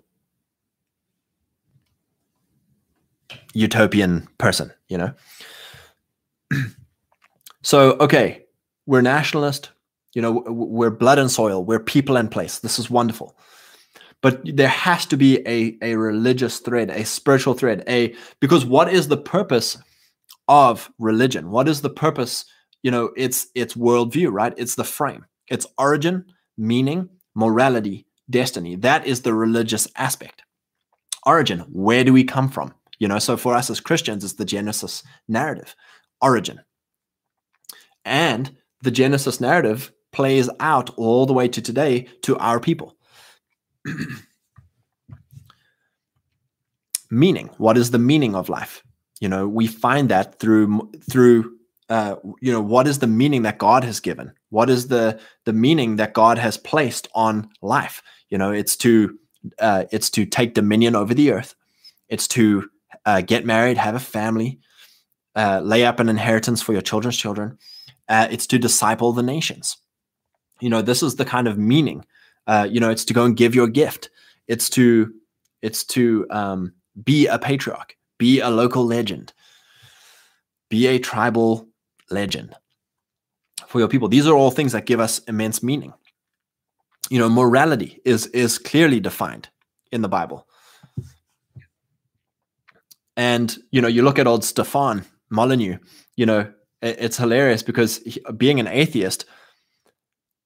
utopian 3.54 4.28
person, 4.38 4.72
you 4.89 4.98
know? 4.98 5.13
so, 7.63 7.93
okay, 7.93 8.43
we're 8.86 9.02
nationalist, 9.02 9.71
you 10.13 10.21
know, 10.21 10.43
we're 10.47 10.91
blood 10.91 11.17
and 11.17 11.32
soil, 11.32 11.63
we're 11.63 11.80
people 11.80 12.17
and 12.17 12.30
place. 12.30 12.60
This 12.60 12.78
is 12.78 12.89
wonderful. 12.89 13.38
But 14.21 14.41
there 14.45 14.67
has 14.67 15.06
to 15.08 15.17
be 15.17 15.45
a, 15.47 15.78
a 15.82 15.95
religious 15.95 16.60
thread, 16.60 16.89
a 16.89 17.06
spiritual 17.06 17.56
thread, 17.56 17.84
a 17.88 18.15
because 18.39 18.65
what 18.65 18.91
is 18.91 19.08
the 19.08 19.17
purpose 19.17 19.78
of 20.47 20.89
religion? 20.99 21.52
What 21.52 21.67
is 21.67 21.82
the 21.82 21.89
purpose? 21.89 22.45
You 22.84 22.91
know 22.91 23.12
it's 23.17 23.47
it's 23.56 23.76
worldview 23.76 24.32
right? 24.32 24.54
It's 24.58 24.76
the 24.76 24.84
frame. 24.84 25.26
It's 25.49 25.67
origin 25.78 26.26
meaning 26.58 27.10
morality 27.36 28.06
destiny. 28.30 28.76
That 28.76 29.06
is 29.06 29.21
the 29.21 29.34
religious 29.34 29.88
aspect. 29.97 30.43
Origin 31.26 31.60
where 31.71 32.04
do 32.04 32.13
we 32.13 32.23
come 32.23 32.49
from? 32.49 32.73
You 32.99 33.08
know 33.10 33.19
so 33.19 33.36
for 33.36 33.56
us 33.56 33.69
as 33.69 33.82
christians 33.82 34.23
it's 34.23 34.34
the 34.34 34.45
genesis 34.45 35.04
narrative. 35.28 35.76
Origin 36.21 36.62
and 38.06 38.56
the 38.82 38.92
genesis 38.92 39.39
narrative 39.39 39.92
plays 40.12 40.50
out 40.60 40.92
all 40.98 41.26
the 41.26 41.34
way 41.34 41.48
to 41.48 41.62
today 41.62 42.08
to 42.22 42.38
our 42.38 42.60
people. 42.60 42.96
Meaning 47.10 47.50
what 47.58 47.78
is 47.78 47.92
the 47.92 48.00
meaning 48.00 48.36
of 48.36 48.50
life? 48.50 48.84
You 49.20 49.30
know 49.30 49.48
we 49.48 49.68
find 49.68 50.10
that 50.10 50.39
through 50.39 50.92
through 51.10 51.58
uh, 51.89 52.16
you 52.42 52.52
know 52.52 52.62
what 52.62 52.88
is 52.88 53.00
the 53.00 53.08
meaning 53.08 53.44
that 53.44 53.58
god 53.58 53.84
has 53.84 54.00
given? 54.00 54.34
What 54.50 54.70
is 54.70 54.88
the 54.88 55.20
the 55.46 55.54
meaning 55.54 55.98
that 55.98 56.13
god 56.13 56.38
has 56.38 56.58
placed 56.58 57.08
on 57.13 57.50
life? 57.62 58.02
You 58.30 58.38
know 58.38 58.52
it's 58.52 58.76
to 58.78 59.18
uh, 59.60 59.86
it's 59.92 60.10
to 60.12 60.26
take 60.26 60.56
dominion 60.56 60.96
over 60.96 61.13
the 61.13 61.32
earth. 61.32 61.56
It's 62.10 62.28
to 62.30 62.70
uh, 63.06 63.22
get 63.22 63.46
married 63.46 63.78
have 63.78 63.96
a 63.96 64.00
family 64.00 64.60
uh, 65.36 65.62
lay 65.63 65.86
up 65.86 66.00
an 66.00 66.10
inheritance 66.10 66.62
for 66.62 66.74
your 66.74 66.82
children's 66.82 67.18
children 67.18 67.58
uh, 68.10 68.28
it's 68.30 68.48
to 68.48 68.60
disciple 68.60 69.13
the 69.13 69.24
nations 69.24 69.78
you 70.60 70.70
know 70.70 70.82
this 70.82 71.04
is 71.04 71.16
the 71.16 71.26
kind 71.26 71.48
of 71.48 71.58
meaning 71.58 72.06
uh, 72.48 72.68
you 72.70 72.80
know 72.80 72.89
it's 72.89 73.06
to 73.06 73.13
go 73.13 73.26
and 73.26 73.38
give 73.38 73.56
your 73.56 73.68
gift 73.68 74.10
it's 74.48 74.70
to 74.70 75.13
it's 75.62 75.84
to 75.84 76.26
um, 76.30 76.74
be 77.04 77.28
a 77.28 77.39
patriarch 77.39 77.96
be 78.18 78.39
a 78.39 78.50
local 78.50 78.86
legend 78.86 79.34
be 80.70 80.88
a 80.88 80.98
tribal 81.00 81.68
legend 82.10 82.56
for 83.68 83.80
your 83.80 83.88
people. 83.88 84.08
These 84.08 84.28
are 84.28 84.36
all 84.36 84.52
things 84.52 84.72
that 84.72 84.86
give 84.86 85.00
us 85.00 85.20
immense 85.28 85.63
meaning. 85.63 85.94
You 87.10 87.20
know, 87.20 87.30
morality 87.30 88.00
is 88.06 88.28
is 88.28 88.58
clearly 88.58 89.00
defined 89.00 89.50
in 89.92 90.02
the 90.02 90.10
Bible. 90.10 90.48
And 93.18 93.56
you 93.72 93.82
know, 93.82 93.88
you 93.88 94.04
look 94.04 94.20
at 94.20 94.28
old 94.28 94.44
Stefan 94.44 95.06
Molyneux, 95.30 95.78
you 96.16 96.26
know, 96.26 96.52
it's 96.84 97.17
hilarious 97.17 97.63
because 97.63 97.98
he, 98.06 98.22
being 98.38 98.60
an 98.60 98.67
atheist, 98.67 99.26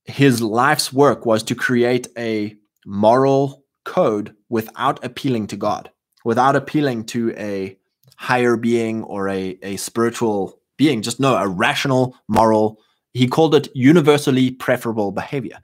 his 0.06 0.41
life's 0.41 0.93
work 0.93 1.26
was 1.26 1.43
to 1.43 1.56
create 1.56 2.08
a 2.17 2.56
moral 2.86 3.65
code 3.84 4.36
without 4.50 5.04
appealing 5.04 5.47
to 5.47 5.58
God, 5.58 5.91
without 6.23 6.56
appealing 6.56 7.06
to 7.08 7.34
a 7.38 7.78
higher 8.15 8.56
being 8.56 9.04
or 9.04 9.28
a, 9.30 9.58
a 9.62 9.78
spiritual 9.78 10.60
being, 10.78 11.02
just 11.02 11.19
no, 11.19 11.36
a 11.36 11.47
rational, 11.47 12.15
moral. 12.28 12.80
He 13.13 13.28
called 13.28 13.56
it 13.56 13.69
universally 13.73 14.52
preferable 14.52 15.12
behavior. 15.12 15.60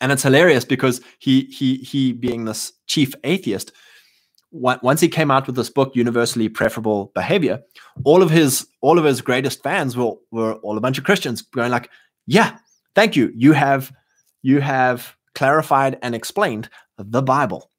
And 0.00 0.12
it's 0.12 0.22
hilarious 0.22 0.64
because 0.64 1.00
he 1.18 1.42
he 1.44 1.78
he 1.78 2.12
being 2.12 2.44
this 2.44 2.72
chief 2.86 3.14
atheist, 3.24 3.72
once 4.50 5.00
he 5.00 5.08
came 5.08 5.30
out 5.30 5.46
with 5.46 5.56
this 5.56 5.70
book, 5.70 5.94
Universally 5.94 6.48
Preferable 6.48 7.12
Behavior, 7.14 7.60
all 8.04 8.22
of 8.22 8.30
his 8.30 8.66
all 8.80 8.98
of 8.98 9.04
his 9.04 9.20
greatest 9.20 9.62
fans 9.62 9.96
were 9.96 10.14
were 10.30 10.54
all 10.54 10.78
a 10.78 10.80
bunch 10.80 10.98
of 10.98 11.04
Christians 11.04 11.42
going 11.42 11.70
like, 11.70 11.90
"Yeah, 12.26 12.58
thank 12.94 13.16
you. 13.16 13.32
You 13.34 13.52
have 13.52 13.92
you 14.42 14.60
have 14.60 15.14
clarified 15.34 15.98
and 16.02 16.14
explained 16.14 16.68
the 16.96 17.22
Bible." 17.22 17.70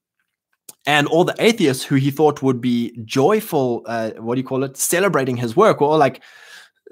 And 0.85 1.07
all 1.07 1.23
the 1.23 1.35
atheists 1.39 1.83
who 1.83 1.95
he 1.95 2.09
thought 2.09 2.41
would 2.41 2.61
be 2.61 2.97
joyful, 3.05 3.83
uh, 3.85 4.11
what 4.17 4.35
do 4.35 4.41
you 4.41 4.47
call 4.47 4.63
it, 4.63 4.77
celebrating 4.77 5.37
his 5.37 5.55
work, 5.55 5.81
or 5.81 5.97
like, 5.97 6.23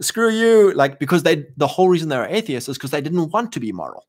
screw 0.01 0.29
you, 0.29 0.73
like 0.73 0.99
because 0.99 1.23
they 1.23 1.45
the 1.55 1.67
whole 1.67 1.89
reason 1.89 2.09
they 2.09 2.17
were 2.17 2.27
atheists 2.27 2.69
is 2.69 2.77
because 2.77 2.91
they 2.91 3.01
didn't 3.01 3.31
want 3.31 3.51
to 3.53 3.59
be 3.59 3.71
moral. 3.71 4.07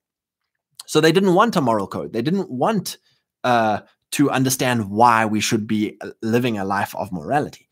So 0.86 1.00
they 1.00 1.12
didn't 1.12 1.34
want 1.34 1.56
a 1.56 1.60
moral 1.60 1.86
code. 1.86 2.12
They 2.12 2.22
didn't 2.22 2.50
want 2.50 2.96
uh, 3.44 3.80
to 4.12 4.30
understand 4.30 4.90
why 4.90 5.26
we 5.26 5.40
should 5.40 5.66
be 5.66 5.96
uh, 6.00 6.10
living 6.22 6.58
a 6.58 6.64
life 6.64 6.94
of 6.96 7.12
morality. 7.12 7.68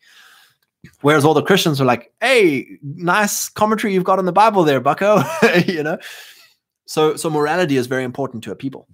Whereas 1.01 1.25
all 1.25 1.35
the 1.35 1.43
Christians 1.43 1.81
are 1.81 1.85
like, 1.85 2.13
"Hey, 2.21 2.79
nice 2.83 3.49
commentary 3.49 3.95
you've 3.95 4.05
got 4.05 4.19
on 4.19 4.25
the 4.25 4.33
Bible 4.33 4.63
there, 4.63 4.81
Bucko," 4.81 5.23
you 5.67 5.83
know. 5.83 5.99
So, 6.87 7.17
so 7.17 7.29
morality 7.29 7.77
is 7.77 7.87
very 7.89 8.05
important 8.05 8.45
to 8.45 8.53
a 8.53 8.57
people, 8.57 8.87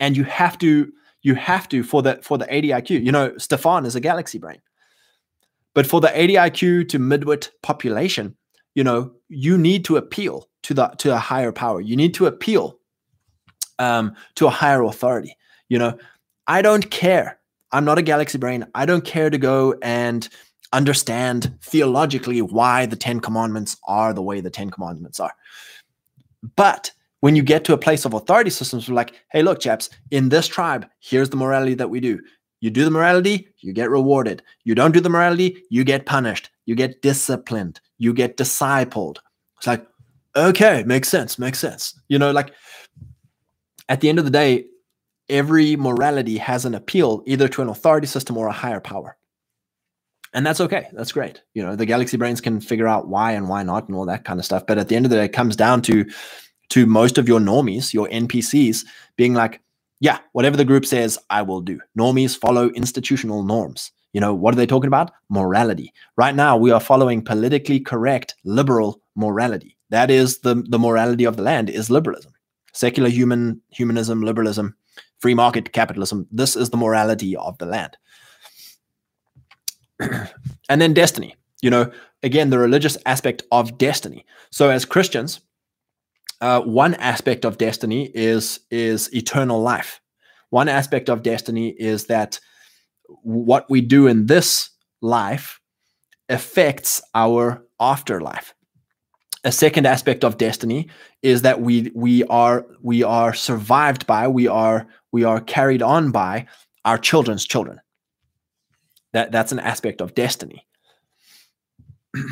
and 0.00 0.16
you 0.16 0.24
have 0.24 0.58
to, 0.58 0.92
you 1.22 1.34
have 1.36 1.68
to 1.68 1.84
for 1.84 2.02
the 2.02 2.18
for 2.22 2.38
the 2.38 2.52
80 2.52 2.68
IQ. 2.68 3.04
You 3.04 3.12
know, 3.12 3.36
Stefan 3.38 3.86
is 3.86 3.94
a 3.94 4.00
galaxy 4.00 4.38
brain, 4.38 4.60
but 5.74 5.86
for 5.86 6.00
the 6.00 6.10
80 6.20 6.34
IQ 6.34 6.88
to 6.88 6.98
midwit 6.98 7.50
population, 7.62 8.36
you 8.74 8.82
know, 8.82 9.12
you 9.28 9.56
need 9.56 9.84
to 9.84 9.96
appeal 9.96 10.48
to 10.62 10.74
the 10.74 10.88
to 10.98 11.14
a 11.14 11.18
higher 11.18 11.52
power. 11.52 11.80
You 11.80 11.96
need 11.96 12.14
to 12.14 12.26
appeal 12.26 12.78
um, 13.78 14.14
to 14.36 14.46
a 14.46 14.50
higher 14.50 14.82
authority. 14.82 15.36
You 15.68 15.78
know, 15.78 15.98
I 16.48 16.62
don't 16.62 16.90
care. 16.90 17.38
I'm 17.70 17.84
not 17.84 17.98
a 17.98 18.02
galaxy 18.02 18.38
brain. 18.38 18.66
I 18.74 18.86
don't 18.86 19.04
care 19.04 19.28
to 19.28 19.38
go 19.38 19.74
and 19.82 20.26
understand 20.72 21.56
theologically 21.62 22.40
why 22.40 22.86
the 22.86 22.96
10 22.96 23.20
commandments 23.20 23.76
are 23.86 24.12
the 24.12 24.22
way 24.22 24.40
the 24.40 24.50
10 24.50 24.70
commandments 24.70 25.20
are. 25.20 25.32
But 26.56 26.90
when 27.20 27.36
you 27.36 27.42
get 27.42 27.64
to 27.64 27.74
a 27.74 27.78
place 27.78 28.04
of 28.04 28.14
authority 28.14 28.50
systems, 28.50 28.88
we're 28.88 28.94
like, 28.94 29.14
hey, 29.30 29.42
look, 29.42 29.60
chaps, 29.60 29.90
in 30.10 30.30
this 30.30 30.46
tribe, 30.46 30.86
here's 31.00 31.30
the 31.30 31.36
morality 31.36 31.74
that 31.74 31.90
we 31.90 32.00
do. 32.00 32.20
You 32.60 32.70
do 32.70 32.84
the 32.84 32.90
morality, 32.90 33.48
you 33.58 33.72
get 33.72 33.90
rewarded. 33.90 34.42
You 34.64 34.74
don't 34.74 34.92
do 34.92 35.00
the 35.00 35.10
morality, 35.10 35.62
you 35.70 35.84
get 35.84 36.06
punished. 36.06 36.50
You 36.64 36.74
get 36.74 37.02
disciplined. 37.02 37.80
You 37.98 38.12
get 38.12 38.36
discipled. 38.36 39.18
It's 39.58 39.66
like, 39.66 39.86
okay, 40.36 40.82
makes 40.84 41.08
sense, 41.08 41.38
makes 41.38 41.58
sense. 41.58 41.98
You 42.08 42.18
know, 42.18 42.30
like 42.30 42.52
at 43.88 44.00
the 44.00 44.08
end 44.08 44.18
of 44.18 44.24
the 44.24 44.30
day, 44.30 44.66
every 45.28 45.76
morality 45.76 46.38
has 46.38 46.64
an 46.64 46.74
appeal 46.74 47.22
either 47.26 47.48
to 47.48 47.62
an 47.62 47.68
authority 47.68 48.06
system 48.06 48.36
or 48.36 48.48
a 48.48 48.52
higher 48.52 48.80
power. 48.80 49.16
And 50.34 50.44
that's 50.44 50.60
okay. 50.60 50.88
That's 50.92 51.12
great. 51.12 51.42
You 51.54 51.62
know, 51.62 51.74
the 51.74 51.86
galaxy 51.86 52.16
brains 52.16 52.40
can 52.40 52.60
figure 52.60 52.86
out 52.86 53.08
why 53.08 53.32
and 53.32 53.48
why 53.48 53.62
not 53.62 53.88
and 53.88 53.96
all 53.96 54.06
that 54.06 54.24
kind 54.24 54.38
of 54.38 54.44
stuff. 54.44 54.66
But 54.66 54.78
at 54.78 54.88
the 54.88 54.96
end 54.96 55.06
of 55.06 55.10
the 55.10 55.16
day, 55.16 55.24
it 55.24 55.32
comes 55.32 55.56
down 55.56 55.82
to 55.82 56.04
to 56.70 56.84
most 56.84 57.16
of 57.16 57.26
your 57.26 57.40
normies, 57.40 57.94
your 57.94 58.08
NPCs, 58.08 58.84
being 59.16 59.32
like, 59.32 59.62
yeah, 60.00 60.18
whatever 60.32 60.56
the 60.56 60.66
group 60.66 60.84
says, 60.84 61.18
I 61.30 61.40
will 61.40 61.62
do. 61.62 61.80
Normies 61.98 62.36
follow 62.36 62.68
institutional 62.70 63.42
norms. 63.42 63.90
You 64.12 64.20
know, 64.20 64.34
what 64.34 64.54
are 64.54 64.56
they 64.56 64.66
talking 64.66 64.88
about? 64.88 65.12
Morality. 65.30 65.92
Right 66.16 66.34
now, 66.34 66.56
we 66.56 66.70
are 66.70 66.80
following 66.80 67.22
politically 67.22 67.80
correct 67.80 68.34
liberal 68.44 69.00
morality. 69.16 69.76
That 69.90 70.10
is 70.10 70.38
the, 70.38 70.62
the 70.68 70.78
morality 70.78 71.24
of 71.24 71.36
the 71.36 71.42
land 71.42 71.70
is 71.70 71.90
liberalism. 71.90 72.32
Secular 72.74 73.08
human 73.08 73.60
humanism, 73.70 74.22
liberalism, 74.22 74.74
free 75.20 75.34
market 75.34 75.72
capitalism. 75.72 76.26
This 76.30 76.56
is 76.56 76.70
the 76.70 76.76
morality 76.76 77.36
of 77.36 77.58
the 77.58 77.66
land. 77.66 77.96
and 80.68 80.80
then 80.80 80.94
destiny, 80.94 81.34
you 81.60 81.70
know, 81.70 81.90
again, 82.22 82.50
the 82.50 82.58
religious 82.58 82.96
aspect 83.06 83.42
of 83.50 83.78
destiny. 83.78 84.24
So 84.50 84.70
as 84.70 84.84
Christians, 84.84 85.40
uh, 86.40 86.60
one 86.60 86.94
aspect 86.94 87.44
of 87.44 87.58
destiny 87.58 88.10
is 88.14 88.60
is 88.70 89.12
eternal 89.12 89.60
life. 89.60 90.00
One 90.50 90.68
aspect 90.68 91.10
of 91.10 91.22
destiny 91.22 91.70
is 91.70 92.06
that 92.06 92.38
what 93.22 93.68
we 93.68 93.80
do 93.80 94.06
in 94.06 94.26
this 94.26 94.70
life 95.00 95.60
affects 96.28 97.02
our 97.14 97.64
afterlife 97.80 98.54
a 99.44 99.52
second 99.52 99.86
aspect 99.86 100.24
of 100.24 100.38
destiny 100.38 100.88
is 101.22 101.42
that 101.42 101.60
we 101.60 101.90
we 101.94 102.24
are 102.24 102.66
we 102.82 103.02
are 103.02 103.32
survived 103.32 104.06
by 104.06 104.28
we 104.28 104.48
are 104.48 104.86
we 105.12 105.24
are 105.24 105.40
carried 105.40 105.82
on 105.82 106.10
by 106.10 106.46
our 106.84 106.98
children's 106.98 107.46
children. 107.46 107.80
That 109.12 109.32
that's 109.32 109.52
an 109.52 109.60
aspect 109.60 110.00
of 110.00 110.14
destiny. 110.14 110.66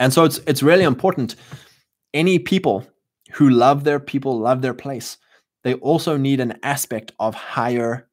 And 0.00 0.12
so 0.12 0.22
it's 0.22 0.38
it's 0.46 0.62
really 0.62 0.84
important. 0.84 1.34
Any 2.14 2.38
people 2.38 2.86
who 3.32 3.50
love 3.50 3.82
their 3.82 3.98
people 3.98 4.38
love 4.38 4.62
their 4.62 4.74
place 4.74 5.18
they 5.64 5.74
also 5.74 6.16
need 6.16 6.40
an 6.40 6.58
aspect 6.62 7.12
of 7.18 7.34
higher 7.34 8.08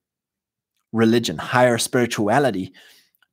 religion 0.91 1.38
higher 1.38 1.77
spirituality 1.77 2.73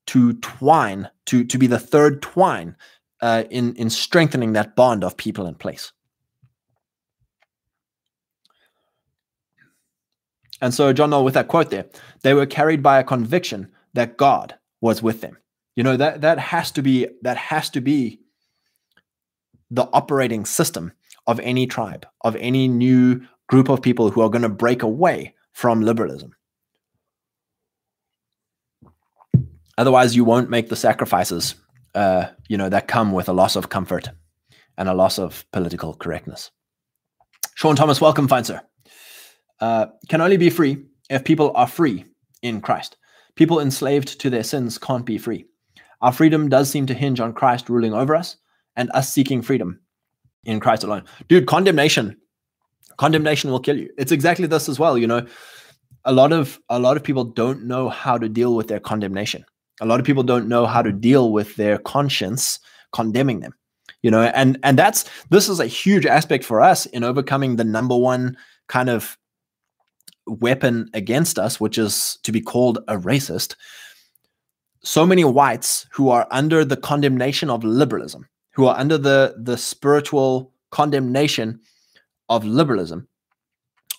to 0.06 0.34
twine 0.34 1.08
to 1.26 1.44
to 1.44 1.58
be 1.58 1.66
the 1.66 1.78
third 1.78 2.22
twine 2.22 2.76
uh, 3.22 3.44
in 3.50 3.74
in 3.76 3.88
strengthening 3.88 4.52
that 4.52 4.76
bond 4.76 5.04
of 5.04 5.16
people 5.16 5.46
in 5.46 5.54
place. 5.54 5.92
And 10.60 10.74
so, 10.74 10.92
John 10.92 11.24
with 11.24 11.34
that 11.34 11.48
quote 11.48 11.70
there, 11.70 11.86
they 12.22 12.34
were 12.34 12.46
carried 12.46 12.82
by 12.82 12.98
a 12.98 13.04
conviction 13.04 13.72
that 13.94 14.16
God 14.16 14.54
was 14.80 15.02
with 15.02 15.20
them. 15.20 15.38
You 15.76 15.84
know 15.84 15.96
that 15.96 16.20
that 16.20 16.38
has 16.38 16.70
to 16.72 16.82
be 16.82 17.08
that 17.22 17.36
has 17.36 17.70
to 17.70 17.80
be 17.80 18.20
the 19.70 19.88
operating 19.92 20.44
system 20.44 20.92
of 21.26 21.40
any 21.40 21.66
tribe, 21.66 22.06
of 22.22 22.36
any 22.36 22.68
new 22.68 23.22
group 23.48 23.68
of 23.68 23.80
people 23.80 24.10
who 24.10 24.20
are 24.20 24.28
going 24.28 24.42
to 24.42 24.48
break 24.48 24.82
away 24.82 25.34
from 25.52 25.80
liberalism. 25.80 26.34
Otherwise, 29.78 30.14
you 30.14 30.24
won't 30.24 30.50
make 30.50 30.68
the 30.68 30.76
sacrifices 30.76 31.54
uh, 31.94 32.26
you 32.48 32.56
know, 32.56 32.68
that 32.68 32.88
come 32.88 33.12
with 33.12 33.28
a 33.28 33.32
loss 33.32 33.56
of 33.56 33.68
comfort 33.68 34.10
and 34.78 34.88
a 34.88 34.94
loss 34.94 35.18
of 35.18 35.44
political 35.52 35.94
correctness. 35.94 36.50
Sean 37.54 37.76
Thomas, 37.76 38.00
welcome, 38.00 38.28
fine 38.28 38.44
sir. 38.44 38.60
Uh, 39.60 39.86
can 40.08 40.20
only 40.20 40.36
be 40.36 40.50
free 40.50 40.84
if 41.10 41.24
people 41.24 41.52
are 41.54 41.66
free 41.66 42.04
in 42.42 42.60
Christ. 42.60 42.96
People 43.36 43.60
enslaved 43.60 44.20
to 44.20 44.30
their 44.30 44.42
sins 44.42 44.78
can't 44.78 45.06
be 45.06 45.18
free. 45.18 45.46
Our 46.00 46.12
freedom 46.12 46.48
does 46.48 46.68
seem 46.68 46.86
to 46.86 46.94
hinge 46.94 47.20
on 47.20 47.32
Christ 47.32 47.68
ruling 47.68 47.94
over 47.94 48.16
us 48.16 48.36
and 48.76 48.90
us 48.92 49.12
seeking 49.12 49.42
freedom 49.42 49.80
in 50.44 50.58
Christ 50.58 50.82
alone. 50.82 51.04
Dude, 51.28 51.46
condemnation, 51.46 52.16
condemnation 52.96 53.50
will 53.50 53.60
kill 53.60 53.78
you. 53.78 53.90
It's 53.96 54.12
exactly 54.12 54.46
this 54.46 54.68
as 54.68 54.78
well. 54.78 54.98
You 54.98 55.06
know, 55.06 55.26
a 56.04 56.12
lot 56.12 56.32
of 56.32 56.58
a 56.68 56.80
lot 56.80 56.96
of 56.96 57.04
people 57.04 57.24
don't 57.24 57.64
know 57.64 57.88
how 57.88 58.18
to 58.18 58.28
deal 58.28 58.56
with 58.56 58.68
their 58.68 58.80
condemnation 58.80 59.44
a 59.80 59.86
lot 59.86 60.00
of 60.00 60.06
people 60.06 60.22
don't 60.22 60.48
know 60.48 60.66
how 60.66 60.82
to 60.82 60.92
deal 60.92 61.32
with 61.32 61.56
their 61.56 61.78
conscience 61.78 62.58
condemning 62.92 63.40
them 63.40 63.54
you 64.02 64.10
know 64.10 64.22
and 64.22 64.58
and 64.62 64.78
that's 64.78 65.04
this 65.30 65.48
is 65.48 65.60
a 65.60 65.66
huge 65.66 66.06
aspect 66.06 66.44
for 66.44 66.60
us 66.60 66.86
in 66.86 67.04
overcoming 67.04 67.56
the 67.56 67.64
number 67.64 67.96
one 67.96 68.36
kind 68.68 68.90
of 68.90 69.16
weapon 70.26 70.88
against 70.94 71.38
us 71.38 71.60
which 71.60 71.78
is 71.78 72.18
to 72.22 72.32
be 72.32 72.40
called 72.40 72.78
a 72.88 72.96
racist. 72.96 73.56
So 74.84 75.06
many 75.06 75.24
whites 75.24 75.86
who 75.92 76.10
are 76.10 76.26
under 76.30 76.64
the 76.64 76.76
condemnation 76.76 77.50
of 77.50 77.64
liberalism 77.64 78.28
who 78.54 78.66
are 78.66 78.78
under 78.78 78.98
the 78.98 79.34
the 79.38 79.56
spiritual 79.56 80.52
condemnation 80.70 81.60
of 82.28 82.44
liberalism 82.44 83.06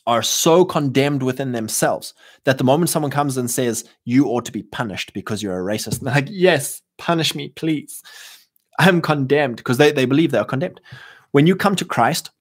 are 0.05 0.21
so 0.21 0.65
condemned 0.65 1.23
within 1.23 1.53
themselves 1.53 2.13
that 2.43 2.57
the 2.57 2.63
moment 2.63 2.89
someone 2.89 3.11
comes 3.11 3.37
and 3.37 3.49
says, 3.49 3.85
you 4.05 4.27
ought 4.27 4.45
to 4.45 4.51
be 4.51 4.63
punished 4.63 5.13
because 5.13 5.41
you're 5.41 5.59
a 5.59 5.73
racist, 5.73 5.99
they're 6.01 6.13
like, 6.13 6.27
yes, 6.29 6.81
punish 6.97 7.35
me, 7.35 7.49
please. 7.49 8.01
I 8.79 8.89
am 8.89 9.01
condemned 9.01 9.57
because 9.57 9.77
they, 9.77 9.91
they 9.91 10.05
believe 10.05 10.31
they 10.31 10.39
are 10.39 10.45
condemned. 10.45 10.81
When 11.31 11.47
you 11.47 11.55
come 11.55 11.75
to 11.77 11.85
Christ 11.85 12.31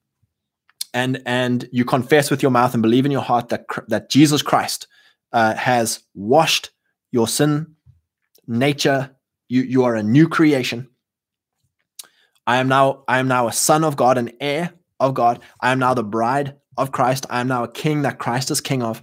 and 0.95 1.23
and 1.25 1.69
you 1.73 1.85
confess 1.85 2.31
with 2.31 2.43
your 2.43 2.51
mouth 2.51 2.75
and 2.75 2.83
believe 2.83 3.07
in 3.07 3.13
your 3.13 3.23
heart 3.23 3.49
that 3.49 3.65
that 3.89 4.11
Jesus 4.11 4.43
Christ 4.43 4.87
uh, 5.33 5.55
has 5.55 6.01
washed 6.15 6.71
your 7.11 7.29
sin 7.29 7.75
nature, 8.47 9.11
you 9.49 9.63
you 9.63 9.85
are 9.85 9.95
a 9.95 10.03
new 10.03 10.29
creation. 10.29 10.89
I 12.47 12.59
am 12.59 12.69
now 12.69 13.05
I 13.09 13.19
am 13.19 13.29
now 13.29 13.49
a 13.49 13.53
son 13.53 13.85
of 13.85 13.97
God, 13.97 14.19
an 14.19 14.33
heir 14.41 14.73
of 15.01 15.15
God. 15.15 15.41
I 15.61 15.73
am 15.73 15.79
now 15.79 15.95
the 15.95 16.05
bride 16.05 16.57
of 16.77 16.93
Christ. 16.93 17.27
I 17.31 17.41
am 17.41 17.49
now 17.49 17.65
a 17.65 17.71
king 17.71 18.03
that 18.03 18.19
Christ 18.19 18.51
is 18.51 18.61
king 18.61 18.83
of. 18.83 19.03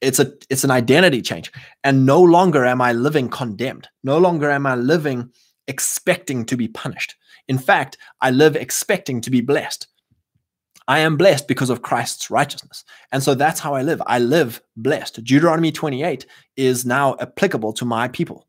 It's 0.00 0.18
a 0.18 0.32
it's 0.50 0.64
an 0.64 0.70
identity 0.70 1.22
change. 1.22 1.50
And 1.82 2.04
no 2.06 2.20
longer 2.20 2.64
am 2.64 2.80
I 2.80 2.92
living 2.92 3.28
condemned. 3.28 3.88
No 4.02 4.18
longer 4.18 4.50
am 4.50 4.66
I 4.66 4.74
living 4.74 5.30
expecting 5.66 6.44
to 6.46 6.56
be 6.56 6.68
punished. 6.68 7.14
In 7.48 7.58
fact, 7.58 7.96
I 8.20 8.30
live 8.30 8.56
expecting 8.56 9.20
to 9.22 9.30
be 9.30 9.40
blessed. 9.40 9.86
I 10.86 10.98
am 10.98 11.16
blessed 11.16 11.48
because 11.48 11.70
of 11.70 11.82
Christ's 11.82 12.30
righteousness. 12.30 12.84
And 13.10 13.22
so 13.22 13.34
that's 13.34 13.60
how 13.60 13.74
I 13.74 13.82
live. 13.82 14.02
I 14.06 14.18
live 14.18 14.60
blessed. 14.76 15.24
Deuteronomy 15.24 15.72
28 15.72 16.26
is 16.56 16.84
now 16.84 17.16
applicable 17.20 17.72
to 17.74 17.84
my 17.86 18.08
people. 18.08 18.46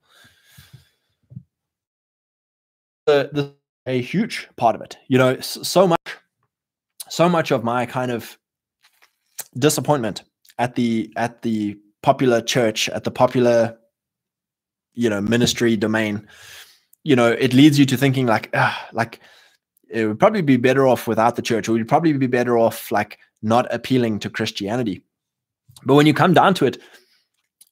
The, 3.05 3.29
the, 3.31 3.53
a 3.85 4.01
huge 4.01 4.49
part 4.57 4.75
of 4.75 4.81
it. 4.81 4.97
You 5.07 5.17
know, 5.17 5.39
so 5.39 5.87
much, 5.87 6.17
so 7.07 7.29
much 7.29 7.51
of 7.51 7.63
my 7.63 7.85
kind 7.85 8.11
of 8.11 8.37
disappointment 9.57 10.23
at 10.57 10.75
the 10.75 11.11
at 11.15 11.41
the 11.41 11.77
popular 12.01 12.41
church, 12.41 12.89
at 12.89 13.03
the 13.03 13.11
popular, 13.11 13.77
you 14.93 15.09
know, 15.09 15.21
ministry 15.21 15.75
domain, 15.75 16.27
you 17.03 17.15
know, 17.15 17.31
it 17.31 17.53
leads 17.53 17.79
you 17.79 17.85
to 17.85 17.97
thinking 17.97 18.25
like, 18.25 18.49
ah, 18.53 18.87
like 18.93 19.19
it 19.89 20.05
would 20.05 20.19
probably 20.19 20.41
be 20.41 20.57
better 20.57 20.87
off 20.87 21.07
without 21.07 21.35
the 21.35 21.41
church, 21.41 21.67
or 21.67 21.73
we'd 21.73 21.87
probably 21.87 22.13
be 22.13 22.27
better 22.27 22.57
off 22.57 22.91
like 22.91 23.17
not 23.41 23.71
appealing 23.73 24.19
to 24.19 24.29
Christianity. 24.29 25.03
But 25.83 25.95
when 25.95 26.05
you 26.05 26.13
come 26.13 26.33
down 26.33 26.53
to 26.55 26.65
it, 26.65 26.77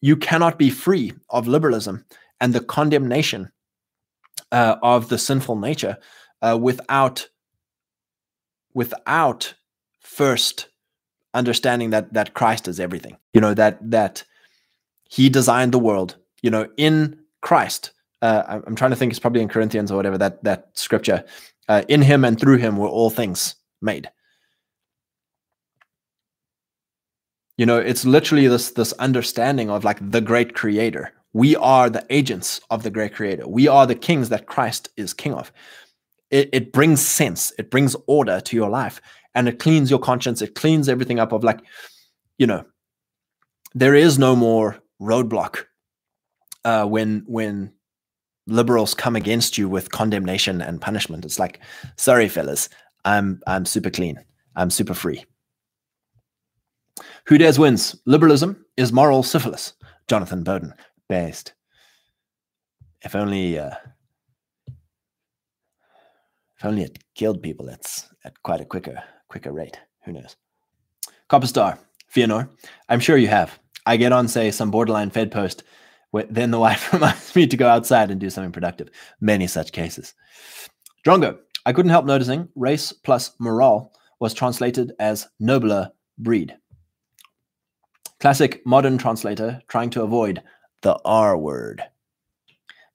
you 0.02 0.18
cannot 0.18 0.60
be 0.60 0.70
free 0.70 1.14
of 1.30 1.48
liberalism 1.48 2.06
and 2.40 2.54
the 2.54 2.60
condemnation 2.60 3.52
uh, 4.52 4.76
of 4.84 5.10
the 5.10 5.18
sinful 5.18 5.56
nature 5.56 5.98
uh, 6.42 6.58
without 6.62 7.28
without 8.74 9.54
first 10.02 10.68
understanding 11.34 11.90
that 11.92 12.14
that 12.14 12.34
Christ 12.34 12.68
is 12.68 12.80
everything. 12.80 13.18
You 13.34 13.42
know 13.42 13.54
that 13.54 13.80
that 13.92 14.24
He 15.10 15.30
designed 15.30 15.72
the 15.72 15.80
world. 15.80 16.16
You 16.42 16.52
know, 16.52 16.68
in 16.78 17.20
Christ. 17.42 17.92
Uh, 18.22 18.62
I'm 18.66 18.76
trying 18.76 18.92
to 18.92 18.96
think. 18.96 19.12
It's 19.12 19.20
probably 19.20 19.42
in 19.42 19.50
Corinthians 19.50 19.92
or 19.92 19.96
whatever 19.96 20.18
that 20.18 20.44
that 20.44 20.70
scripture. 20.74 21.24
Uh, 21.70 21.84
in 21.88 22.02
Him 22.02 22.26
and 22.26 22.40
through 22.40 22.58
Him 22.58 22.78
were 22.78 22.88
all 22.88 23.10
things 23.10 23.56
made. 23.82 24.10
You 27.58 27.66
know, 27.66 27.78
it's 27.78 28.06
literally 28.06 28.48
this 28.48 28.72
this 28.72 28.94
understanding 28.94 29.70
of 29.70 29.84
like 29.84 30.00
the 30.12 30.22
great 30.22 30.56
Creator. 30.56 31.12
We 31.34 31.56
are 31.56 31.90
the 31.90 32.06
agents 32.10 32.62
of 32.70 32.84
the 32.84 32.90
great 32.92 33.14
Creator. 33.14 33.48
We 33.48 33.68
are 33.68 33.88
the 33.88 33.96
kings 33.96 34.30
that 34.30 34.48
Christ 34.48 34.90
is 34.98 35.14
King 35.14 35.34
of. 35.34 35.52
It, 36.32 36.50
it 36.52 36.74
brings 36.74 37.02
sense. 37.02 37.52
It 37.60 37.70
brings 37.70 37.96
order 38.08 38.42
to 38.42 38.56
your 38.56 38.70
life 38.70 39.02
and 39.36 39.48
it 39.48 39.60
cleans 39.60 39.90
your 39.90 40.00
conscience. 40.00 40.42
It 40.42 40.56
cleans 40.56 40.90
everything 40.90 41.20
up 41.20 41.32
of 41.32 41.44
like 41.44 41.62
you 42.38 42.48
know 42.48 42.66
there 43.74 43.96
is 43.96 44.20
no 44.20 44.36
more 44.36 44.82
roadblock 45.02 45.66
uh, 46.66 46.86
when 46.86 47.24
when 47.28 47.72
liberals 48.48 48.94
come 48.94 49.16
against 49.16 49.58
you 49.58 49.70
with 49.70 49.92
condemnation 49.92 50.62
and 50.62 50.82
punishment. 50.82 51.26
It's 51.26 51.40
like 51.40 51.60
sorry 51.98 52.28
fellas 52.30 52.70
i'm 53.06 53.42
i'm 53.48 53.66
super 53.66 53.90
clean. 53.90 54.20
I'm 54.56 54.70
super 54.70 54.94
free. 54.94 55.26
Who 57.26 57.40
dares 57.40 57.58
wins? 57.58 57.96
Liberalism 58.06 58.64
is 58.78 58.94
moral 58.94 59.24
syphilis 59.24 59.74
jonathan 60.08 60.44
bowden. 60.44 60.74
Best. 61.10 61.54
If 63.02 63.16
only 63.16 63.60
uh, 63.60 63.76
if 66.58 66.66
only 66.66 66.84
it 66.84 67.00
killed 67.16 67.42
people 67.42 67.68
it's 67.70 68.08
at 68.24 68.42
quite 68.44 68.62
a 68.62 68.66
quicker 68.66 69.04
quicker 69.34 69.52
rate. 69.52 69.80
Who 70.06 70.12
knows? 70.12 70.36
Copper 71.28 71.48
Star, 71.48 71.80
Fianor, 72.08 72.50
I'm 72.88 73.00
sure 73.00 73.18
you 73.18 73.30
have. 73.30 73.58
I 73.84 73.98
get 73.98 74.12
on, 74.12 74.28
say, 74.28 74.52
some 74.52 74.70
borderline 74.70 75.10
Fed 75.10 75.32
post, 75.32 75.64
then 76.30 76.52
the 76.52 76.60
wife 76.60 76.94
reminds 76.94 77.36
me 77.36 77.48
to 77.48 77.58
go 77.58 77.68
outside 77.68 78.12
and 78.12 78.20
do 78.20 78.30
something 78.30 78.52
productive. 78.52 78.90
Many 79.22 79.48
such 79.48 79.72
cases. 79.72 80.14
Drongo, 81.04 81.40
I 81.66 81.74
couldn't 81.74 81.90
help 81.90 82.06
noticing 82.06 82.48
race 82.56 82.92
plus 82.94 83.32
morale 83.40 83.92
was 84.20 84.36
translated 84.36 84.94
as 85.00 85.28
nobler 85.40 85.92
breed. 86.20 86.56
Classic 88.20 88.64
modern 88.68 89.00
translator 89.00 89.64
trying 89.68 89.90
to 89.90 90.04
avoid 90.04 90.44
the 90.84 91.00
R 91.04 91.36
word. 91.36 91.82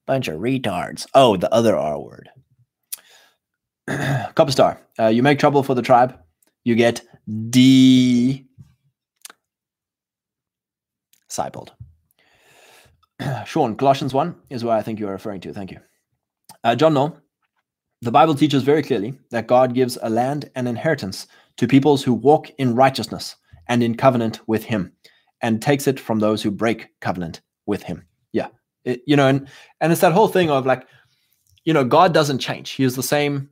Bunch 0.06 0.28
of 0.28 0.38
retards. 0.38 1.04
Oh, 1.14 1.36
the 1.36 1.52
other 1.52 1.76
R 1.76 2.00
word. 2.00 2.30
Copper 4.36 4.52
Star, 4.52 4.80
uh, 5.00 5.08
you 5.08 5.24
make 5.24 5.40
trouble 5.40 5.64
for 5.64 5.74
the 5.74 5.82
tribe 5.82 6.16
you 6.68 6.74
get 6.74 7.00
D 7.48 8.44
discipled. 11.30 11.70
Sean, 13.46 13.74
Colossians 13.74 14.12
1 14.12 14.34
is 14.50 14.64
what 14.64 14.76
I 14.76 14.82
think 14.82 15.00
you 15.00 15.08
are 15.08 15.12
referring 15.12 15.40
to. 15.40 15.54
Thank 15.54 15.70
you. 15.70 15.80
Uh, 16.64 16.74
John 16.74 16.92
No, 16.92 17.16
the 18.02 18.12
Bible 18.12 18.34
teaches 18.34 18.62
very 18.62 18.82
clearly 18.82 19.18
that 19.30 19.46
God 19.46 19.72
gives 19.74 19.96
a 20.02 20.10
land 20.10 20.50
and 20.54 20.68
inheritance 20.68 21.26
to 21.56 21.66
peoples 21.66 22.04
who 22.04 22.12
walk 22.12 22.50
in 22.58 22.74
righteousness 22.74 23.36
and 23.68 23.82
in 23.82 23.96
covenant 23.96 24.40
with 24.46 24.64
Him, 24.64 24.92
and 25.40 25.62
takes 25.62 25.86
it 25.86 25.98
from 25.98 26.18
those 26.18 26.42
who 26.42 26.50
break 26.50 26.88
covenant 27.00 27.40
with 27.66 27.82
Him. 27.82 28.06
Yeah, 28.32 28.48
it, 28.84 29.00
you 29.06 29.16
know, 29.16 29.26
and 29.26 29.48
and 29.80 29.90
it's 29.90 30.00
that 30.02 30.12
whole 30.12 30.28
thing 30.28 30.50
of 30.50 30.66
like, 30.66 30.86
you 31.64 31.72
know, 31.72 31.84
God 31.84 32.12
doesn't 32.12 32.38
change. 32.38 32.70
He 32.70 32.84
is 32.84 32.94
the 32.94 33.02
same 33.02 33.50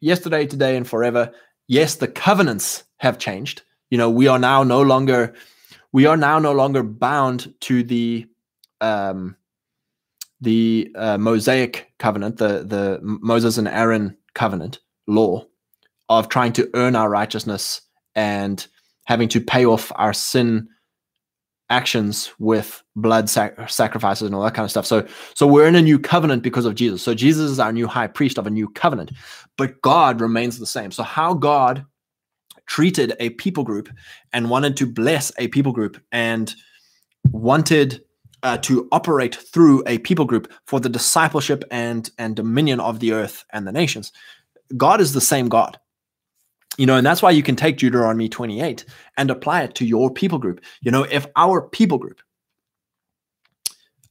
yesterday, 0.00 0.46
today, 0.46 0.76
and 0.76 0.86
forever 0.86 1.32
yes, 1.68 1.96
the 1.96 2.08
covenants 2.08 2.84
have 2.98 3.18
changed. 3.18 3.62
You 3.90 3.98
know, 3.98 4.10
we 4.10 4.28
are 4.28 4.38
now 4.38 4.62
no 4.62 4.82
longer 4.82 5.34
we 5.92 6.06
are 6.06 6.16
now 6.16 6.38
no 6.38 6.52
longer 6.52 6.82
bound 6.82 7.54
to 7.62 7.82
the 7.82 8.26
um, 8.80 9.36
the 10.40 10.90
uh, 10.94 11.18
Mosaic 11.18 11.92
covenant, 11.98 12.36
the 12.36 12.64
the 12.64 12.98
Moses 13.02 13.58
and 13.58 13.68
Aaron 13.68 14.16
covenant 14.34 14.80
law 15.06 15.46
of 16.08 16.28
trying 16.28 16.52
to 16.52 16.70
earn 16.74 16.94
our 16.94 17.08
righteousness 17.08 17.80
and 18.14 18.66
having 19.04 19.28
to 19.28 19.40
pay 19.40 19.64
off 19.64 19.92
our 19.96 20.12
sin 20.12 20.68
actions 21.70 22.32
with 22.38 22.82
blood 22.94 23.28
sac- 23.28 23.68
sacrifices 23.68 24.26
and 24.26 24.34
all 24.34 24.42
that 24.42 24.54
kind 24.54 24.64
of 24.64 24.70
stuff. 24.70 24.86
So 24.86 25.06
so 25.34 25.46
we're 25.46 25.66
in 25.66 25.74
a 25.74 25.82
new 25.82 25.98
covenant 25.98 26.42
because 26.42 26.64
of 26.64 26.74
Jesus. 26.74 27.02
So 27.02 27.14
Jesus 27.14 27.50
is 27.50 27.58
our 27.58 27.72
new 27.72 27.86
high 27.86 28.06
priest 28.06 28.38
of 28.38 28.46
a 28.46 28.50
new 28.50 28.68
covenant, 28.68 29.12
but 29.56 29.80
God 29.82 30.20
remains 30.20 30.58
the 30.58 30.66
same. 30.66 30.90
So 30.90 31.02
how 31.02 31.34
God 31.34 31.84
treated 32.66 33.14
a 33.20 33.30
people 33.30 33.64
group 33.64 33.88
and 34.32 34.50
wanted 34.50 34.76
to 34.76 34.86
bless 34.86 35.32
a 35.38 35.48
people 35.48 35.72
group 35.72 36.00
and 36.12 36.54
wanted 37.32 38.02
uh, 38.42 38.58
to 38.58 38.88
operate 38.92 39.34
through 39.34 39.82
a 39.86 39.98
people 39.98 40.24
group 40.24 40.52
for 40.66 40.78
the 40.78 40.88
discipleship 40.88 41.64
and 41.70 42.10
and 42.18 42.36
dominion 42.36 42.80
of 42.80 43.00
the 43.00 43.12
earth 43.12 43.44
and 43.52 43.66
the 43.66 43.72
nations. 43.72 44.12
God 44.76 45.00
is 45.00 45.12
the 45.12 45.20
same 45.20 45.48
God 45.48 45.78
you 46.76 46.86
know 46.86 46.96
and 46.96 47.06
that's 47.06 47.22
why 47.22 47.30
you 47.30 47.42
can 47.42 47.56
take 47.56 47.76
deuteronomy 47.78 48.28
28 48.28 48.84
and 49.16 49.30
apply 49.30 49.62
it 49.62 49.74
to 49.74 49.86
your 49.86 50.10
people 50.10 50.38
group. 50.38 50.60
You 50.80 50.90
know 50.90 51.04
if 51.04 51.26
our 51.36 51.62
people 51.62 51.98
group 51.98 52.20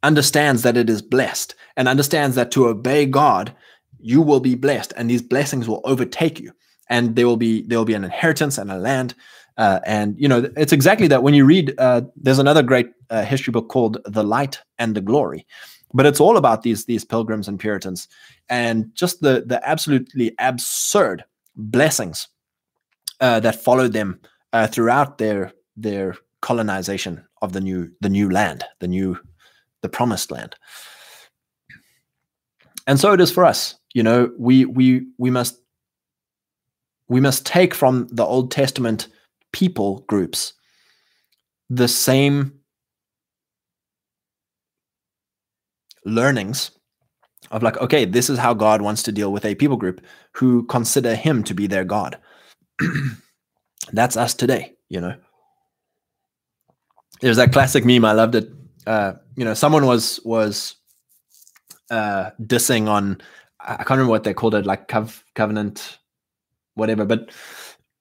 understands 0.03 0.61
that 0.61 0.77
it 0.77 0.89
is 0.89 1.01
blessed 1.01 1.55
and 1.77 1.87
understands 1.87 2.35
that 2.35 2.51
to 2.51 2.67
obey 2.67 3.05
god 3.05 3.53
you 3.99 4.21
will 4.21 4.39
be 4.39 4.55
blessed 4.55 4.93
and 4.97 5.09
these 5.09 5.21
blessings 5.21 5.67
will 5.67 5.81
overtake 5.83 6.39
you 6.39 6.51
and 6.89 7.15
there 7.15 7.25
will 7.25 7.37
be 7.37 7.63
there 7.63 7.77
will 7.77 7.85
be 7.85 7.95
an 7.95 8.03
inheritance 8.03 8.57
and 8.57 8.71
a 8.71 8.77
land 8.77 9.15
uh, 9.57 9.79
and 9.85 10.19
you 10.19 10.27
know 10.27 10.49
it's 10.57 10.73
exactly 10.73 11.07
that. 11.07 11.23
When 11.23 11.33
you 11.33 11.45
read 11.45 11.73
uh, 11.77 12.01
there's 12.15 12.39
another 12.39 12.61
great 12.61 12.89
uh, 13.09 13.23
history 13.23 13.51
book 13.51 13.69
called 13.69 13.97
the 14.05 14.23
light 14.23 14.59
and 14.79 14.95
the 14.95 15.01
glory 15.01 15.45
but 15.93 16.05
it's 16.05 16.19
all 16.19 16.37
about 16.37 16.61
these 16.61 16.85
these 16.85 17.05
pilgrims 17.05 17.47
and 17.47 17.59
puritans 17.59 18.07
and 18.49 18.93
just 18.95 19.21
the 19.21 19.43
the 19.45 19.59
absolutely 19.67 20.35
absurd 20.39 21.23
blessings 21.55 22.27
uh, 23.19 23.39
that 23.39 23.63
followed 23.63 23.93
them 23.93 24.19
uh, 24.53 24.67
throughout 24.67 25.17
their 25.17 25.51
their 25.75 26.15
colonization 26.41 27.23
of 27.41 27.53
the 27.53 27.61
new 27.61 27.91
the 28.01 28.09
new 28.09 28.29
land, 28.29 28.63
the 28.79 28.87
new 28.87 29.17
the 29.81 29.89
promised 29.89 30.31
land. 30.31 30.55
And 32.87 32.99
so 32.99 33.13
it 33.13 33.21
is 33.21 33.31
for 33.31 33.45
us. 33.45 33.75
You 33.93 34.03
know, 34.03 34.31
we 34.37 34.65
we 34.65 35.07
we 35.17 35.29
must 35.29 35.59
we 37.07 37.21
must 37.21 37.45
take 37.45 37.73
from 37.73 38.07
the 38.11 38.25
Old 38.25 38.51
Testament 38.51 39.07
people 39.51 40.03
groups 40.07 40.53
the 41.69 41.87
same 41.87 42.53
learnings 46.05 46.71
of 47.51 47.63
like, 47.63 47.77
okay, 47.77 48.05
this 48.05 48.29
is 48.29 48.37
how 48.37 48.53
God 48.53 48.81
wants 48.81 49.03
to 49.03 49.11
deal 49.11 49.31
with 49.31 49.45
a 49.45 49.55
people 49.55 49.77
group 49.77 50.01
who 50.33 50.65
consider 50.65 51.15
him 51.15 51.43
to 51.43 51.53
be 51.53 51.67
their 51.67 51.83
God. 51.83 52.17
That's 53.91 54.17
us 54.17 54.33
today, 54.33 54.73
you 54.89 55.01
know. 55.01 55.15
There's 57.21 57.37
that 57.37 57.53
classic 57.53 57.85
meme. 57.85 58.05
I 58.05 58.11
loved 58.11 58.35
it. 58.35 58.49
Uh, 58.85 59.13
you 59.35 59.45
know, 59.45 59.53
someone 59.53 59.85
was 59.85 60.19
was 60.23 60.75
uh, 61.89 62.31
dissing 62.41 62.87
on. 62.87 63.21
I 63.59 63.77
can't 63.77 63.91
remember 63.91 64.11
what 64.11 64.23
they 64.23 64.33
called 64.33 64.55
it, 64.55 64.65
like 64.65 64.87
cov- 64.87 65.23
covenant, 65.33 65.97
whatever. 66.75 67.05
But 67.05 67.31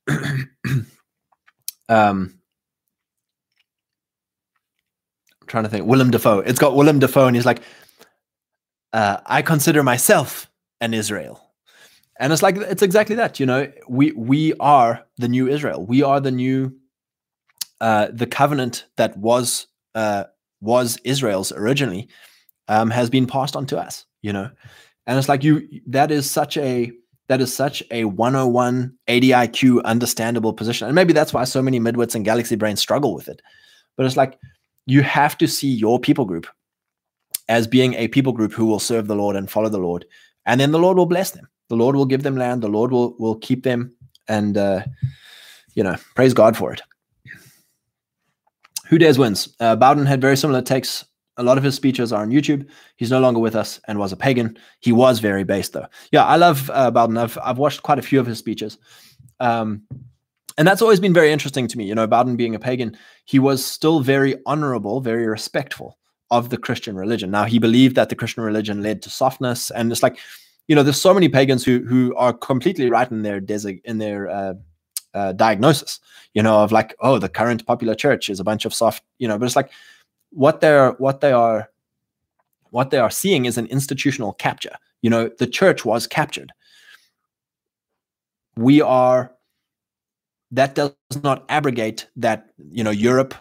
um, 0.09 0.89
I'm 1.89 2.37
trying 5.47 5.65
to 5.65 5.71
think. 5.71 5.87
Willem 5.87 6.11
Dafoe. 6.11 6.41
It's 6.41 6.59
got 6.59 6.77
Willem 6.77 6.99
Dafoe, 6.99 7.27
and 7.27 7.37
he's 7.37 7.47
like, 7.47 7.63
uh, 8.93 9.19
"I 9.27 9.43
consider 9.43 9.83
myself 9.83 10.51
an 10.81 10.93
Israel." 10.93 11.44
And 12.19 12.33
it's 12.33 12.43
like 12.43 12.57
it's 12.57 12.83
exactly 12.83 13.17
that, 13.17 13.41
you 13.41 13.47
know. 13.47 13.71
We 13.89 14.13
we 14.13 14.55
are 14.61 15.05
the 15.19 15.29
new 15.29 15.49
Israel. 15.49 15.85
We 15.85 16.03
are 16.03 16.21
the 16.21 16.31
new 16.31 16.77
uh, 17.81 18.09
the 18.13 18.27
covenant 18.27 18.87
that 18.97 19.17
was 19.17 19.67
uh, 19.95 20.25
was 20.61 20.99
Israel's 21.05 21.53
originally 21.53 22.09
um, 22.69 22.91
has 22.91 23.11
been 23.11 23.27
passed 23.27 23.57
on 23.57 23.67
to 23.67 23.79
us, 23.79 24.07
you 24.23 24.33
know. 24.33 24.51
And 25.07 25.19
it's 25.19 25.29
like 25.29 25.45
you 25.45 25.69
that 25.89 26.11
is 26.11 26.31
such 26.31 26.57
a 26.57 26.93
that 27.29 27.41
is 27.41 27.55
such 27.55 27.83
a 27.91 28.05
101 28.05 28.95
ADIQ 29.09 29.83
understandable 29.85 30.53
position. 30.53 30.87
And 30.87 30.95
maybe 30.95 31.13
that's 31.13 31.33
why 31.33 31.45
so 31.45 31.63
many 31.63 31.81
midwits 31.81 32.15
and 32.15 32.25
galaxy 32.25 32.57
brains 32.57 32.81
struggle 32.81 33.15
with 33.15 33.29
it. 33.29 33.41
But 33.97 34.07
it's 34.07 34.17
like 34.17 34.39
you 34.87 35.03
have 35.03 35.39
to 35.39 35.49
see 35.49 35.69
your 35.69 35.99
people 35.99 36.27
group 36.27 36.47
as 37.49 37.67
being 37.67 37.95
a 37.95 38.09
people 38.09 38.33
group 38.33 38.53
who 38.53 38.67
will 38.67 38.79
serve 38.79 39.07
the 39.07 39.17
Lord 39.17 39.37
and 39.37 39.51
follow 39.51 39.69
the 39.69 39.79
Lord. 39.79 40.05
And 40.47 40.61
then 40.61 40.73
the 40.73 40.79
Lord 40.79 40.97
will 40.97 41.07
bless 41.07 41.31
them. 41.31 41.49
The 41.69 41.77
Lord 41.77 41.97
will 41.97 42.07
give 42.07 42.23
them 42.23 42.37
land. 42.37 42.63
The 42.63 42.69
Lord 42.69 42.91
will 42.91 43.17
will 43.19 43.37
keep 43.37 43.63
them 43.63 43.95
and 44.29 44.57
uh, 44.57 44.85
you 45.75 45.83
know, 45.83 45.97
praise 46.15 46.35
God 46.35 46.57
for 46.57 46.73
it. 46.73 46.83
Who 48.87 48.99
dares 48.99 49.19
wins? 49.19 49.55
Uh, 49.61 49.77
Bowden 49.77 50.07
had 50.07 50.21
very 50.21 50.37
similar 50.37 50.63
takes. 50.63 51.05
A 51.37 51.43
lot 51.43 51.59
of 51.59 51.65
his 51.65 51.75
speeches 51.75 52.13
are 52.13 52.23
on 52.23 52.31
YouTube. 52.31 52.69
He's 52.97 53.11
no 53.11 53.19
longer 53.19 53.41
with 53.41 53.57
us 53.57 53.81
and 53.89 53.99
was 53.99 54.13
a 54.13 54.17
pagan. 54.17 54.57
He 54.81 54.93
was 54.93 55.19
very 55.19 55.43
based 55.43 55.73
though. 55.73 55.87
Yeah, 56.13 56.25
I 56.25 56.37
love 56.37 56.71
uh, 56.73 56.91
Bowden. 56.91 57.19
I've 57.19 57.37
I've 57.43 57.59
watched 57.59 57.83
quite 57.83 57.99
a 57.99 58.03
few 58.03 58.21
of 58.21 58.27
his 58.27 58.39
speeches. 58.39 58.79
Um, 59.41 59.83
and 60.57 60.69
that's 60.69 60.83
always 60.83 61.01
been 61.01 61.13
very 61.13 61.33
interesting 61.33 61.67
to 61.67 61.79
me. 61.79 61.85
You 61.85 61.95
know, 61.95 62.07
Bowden 62.07 62.37
being 62.37 62.55
a 62.55 62.61
pagan, 62.61 62.97
he 63.25 63.41
was 63.41 63.65
still 63.65 64.01
very 64.01 64.37
honorable, 64.47 65.01
very 65.01 65.27
respectful 65.27 65.99
of 66.31 66.51
the 66.51 66.57
Christian 66.57 66.97
religion. 66.97 67.31
Now, 67.31 67.45
he 67.45 67.59
believed 67.59 67.97
that 67.97 68.09
the 68.09 68.15
Christian 68.15 68.45
religion 68.45 68.83
led 68.83 69.03
to 69.03 69.11
softness, 69.11 69.71
and 69.71 69.91
it's 69.91 70.03
like, 70.03 70.19
you 70.69 70.75
know, 70.75 70.83
there's 70.83 71.01
so 71.01 71.15
many 71.15 71.29
pagans 71.29 71.65
who 71.65 71.81
who 71.81 72.15
are 72.17 72.33
completely 72.33 72.89
right 72.91 73.11
in 73.11 73.23
their 73.23 73.41
desig- 73.41 73.83
in 73.85 73.99
their 73.99 74.29
uh, 74.29 74.55
uh, 75.15 75.33
diagnosis, 75.33 76.01
you 76.33 76.43
know, 76.43 76.63
of 76.63 76.73
like, 76.73 76.95
oh, 77.01 77.19
the 77.19 77.29
current 77.29 77.67
popular 77.67 77.95
church 77.95 78.29
is 78.29 78.41
a 78.41 78.45
bunch 78.45 78.65
of 78.65 78.75
soft, 78.75 79.03
you 79.19 79.29
know, 79.29 79.39
but 79.39 79.47
it's 79.47 79.57
like 79.57 79.71
what 80.31 80.61
they're 80.61 80.93
what 80.93 81.21
they 81.21 81.33
are 81.33 81.71
what 82.71 82.91
they 82.91 82.99
are 82.99 83.11
seeing 83.11 83.45
is 83.45 83.57
an 83.57 83.67
institutional 83.67 84.33
capture. 84.33 84.77
You 85.03 85.11
know, 85.11 85.31
the 85.39 85.47
church 85.47 85.85
was 85.85 86.07
captured. 86.07 86.53
We 88.57 88.81
are 88.81 89.33
that 90.51 90.75
does 90.75 90.95
not 91.23 91.45
abrogate 91.49 92.07
that, 92.17 92.47
you 92.71 92.85
know, 92.85 92.91
Europe, 92.91 93.35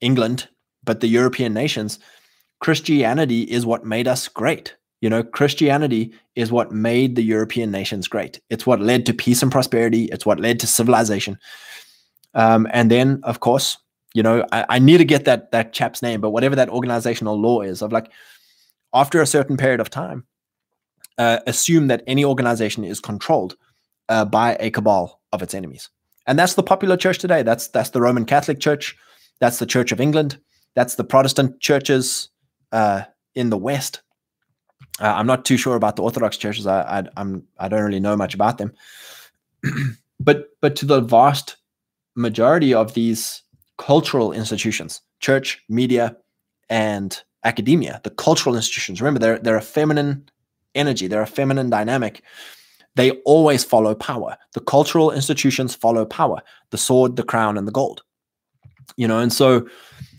England, 0.00 0.48
but 0.82 1.00
the 1.00 1.06
European 1.06 1.54
nations, 1.54 1.98
Christianity 2.60 3.42
is 3.42 3.64
what 3.64 3.84
made 3.84 4.08
us 4.08 4.28
great. 4.28 4.74
You 5.04 5.10
know, 5.10 5.22
Christianity 5.22 6.14
is 6.34 6.50
what 6.50 6.72
made 6.72 7.14
the 7.14 7.22
European 7.22 7.70
nations 7.70 8.08
great. 8.08 8.40
It's 8.48 8.64
what 8.64 8.80
led 8.80 9.04
to 9.04 9.12
peace 9.12 9.42
and 9.42 9.52
prosperity. 9.52 10.04
It's 10.04 10.24
what 10.24 10.40
led 10.40 10.58
to 10.60 10.66
civilization. 10.66 11.38
Um, 12.32 12.66
and 12.72 12.90
then, 12.90 13.20
of 13.22 13.40
course, 13.40 13.76
you 14.14 14.22
know, 14.22 14.46
I, 14.50 14.64
I, 14.66 14.78
need 14.78 14.96
to 14.96 15.04
get 15.04 15.26
that 15.26 15.50
that 15.50 15.74
chap's 15.74 16.00
name, 16.00 16.22
but 16.22 16.30
whatever 16.30 16.56
that 16.56 16.70
organizational 16.70 17.38
law 17.38 17.60
is, 17.60 17.82
of 17.82 17.92
like, 17.92 18.10
after 18.94 19.20
a 19.20 19.26
certain 19.26 19.58
period 19.58 19.78
of 19.78 19.90
time, 19.90 20.24
uh, 21.18 21.40
assume 21.46 21.88
that 21.88 22.02
any 22.06 22.24
organization 22.24 22.82
is 22.82 22.98
controlled 22.98 23.58
uh, 24.08 24.24
by 24.24 24.56
a 24.58 24.70
cabal 24.70 25.20
of 25.34 25.42
its 25.42 25.52
enemies, 25.52 25.90
and 26.26 26.38
that's 26.38 26.54
the 26.54 26.62
popular 26.62 26.96
church 26.96 27.18
today. 27.18 27.42
That's 27.42 27.68
that's 27.68 27.90
the 27.90 28.00
Roman 28.00 28.24
Catholic 28.24 28.58
Church. 28.58 28.96
That's 29.38 29.58
the 29.58 29.66
Church 29.66 29.92
of 29.92 30.00
England. 30.00 30.38
That's 30.74 30.94
the 30.94 31.04
Protestant 31.04 31.60
churches 31.60 32.30
uh, 32.72 33.02
in 33.34 33.50
the 33.50 33.58
West. 33.58 34.00
Uh, 35.00 35.12
I'm 35.16 35.26
not 35.26 35.44
too 35.44 35.56
sure 35.56 35.74
about 35.74 35.96
the 35.96 36.02
Orthodox 36.02 36.36
churches. 36.36 36.66
I, 36.66 37.00
I 37.00 37.04
I'm 37.16 37.44
I 37.58 37.68
don't 37.68 37.82
really 37.82 38.00
know 38.00 38.16
much 38.16 38.34
about 38.34 38.58
them, 38.58 38.72
but 40.20 40.50
but 40.60 40.76
to 40.76 40.86
the 40.86 41.00
vast 41.00 41.56
majority 42.14 42.72
of 42.72 42.94
these 42.94 43.42
cultural 43.76 44.32
institutions, 44.32 45.00
church, 45.20 45.60
media, 45.68 46.16
and 46.68 47.20
academia, 47.44 48.00
the 48.04 48.10
cultural 48.10 48.56
institutions. 48.56 49.00
Remember, 49.00 49.18
they're 49.18 49.38
they're 49.38 49.56
a 49.56 49.62
feminine 49.62 50.28
energy. 50.74 51.06
They're 51.06 51.22
a 51.22 51.26
feminine 51.26 51.70
dynamic. 51.70 52.22
They 52.96 53.10
always 53.24 53.64
follow 53.64 53.96
power. 53.96 54.36
The 54.52 54.60
cultural 54.60 55.10
institutions 55.10 55.74
follow 55.74 56.04
power: 56.04 56.40
the 56.70 56.78
sword, 56.78 57.16
the 57.16 57.24
crown, 57.24 57.58
and 57.58 57.66
the 57.66 57.72
gold. 57.72 58.02
You 58.96 59.08
know, 59.08 59.18
and 59.18 59.32
so 59.32 59.68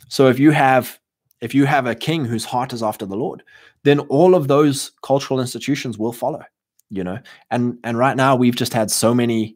so 0.09 0.27
if 0.27 0.38
you 0.38 0.51
have 0.51 0.99
if 1.41 1.53
you 1.55 1.65
have 1.65 1.85
a 1.85 1.95
king 1.95 2.25
whose 2.25 2.45
heart 2.45 2.73
is 2.73 2.83
after 2.83 3.05
the 3.05 3.15
Lord, 3.15 3.43
then 3.86 4.00
all 4.02 4.36
of 4.36 4.48
those 4.48 4.91
cultural 5.02 5.39
institutions 5.39 5.98
will 5.98 6.12
follow 6.12 6.43
you 6.89 7.04
know? 7.04 7.19
And 7.52 7.78
and 7.84 7.98
right 7.98 8.15
now 8.15 8.36
we've 8.36 8.56
just 8.56 8.74
had 8.74 8.91
so 8.91 9.13
many 9.13 9.56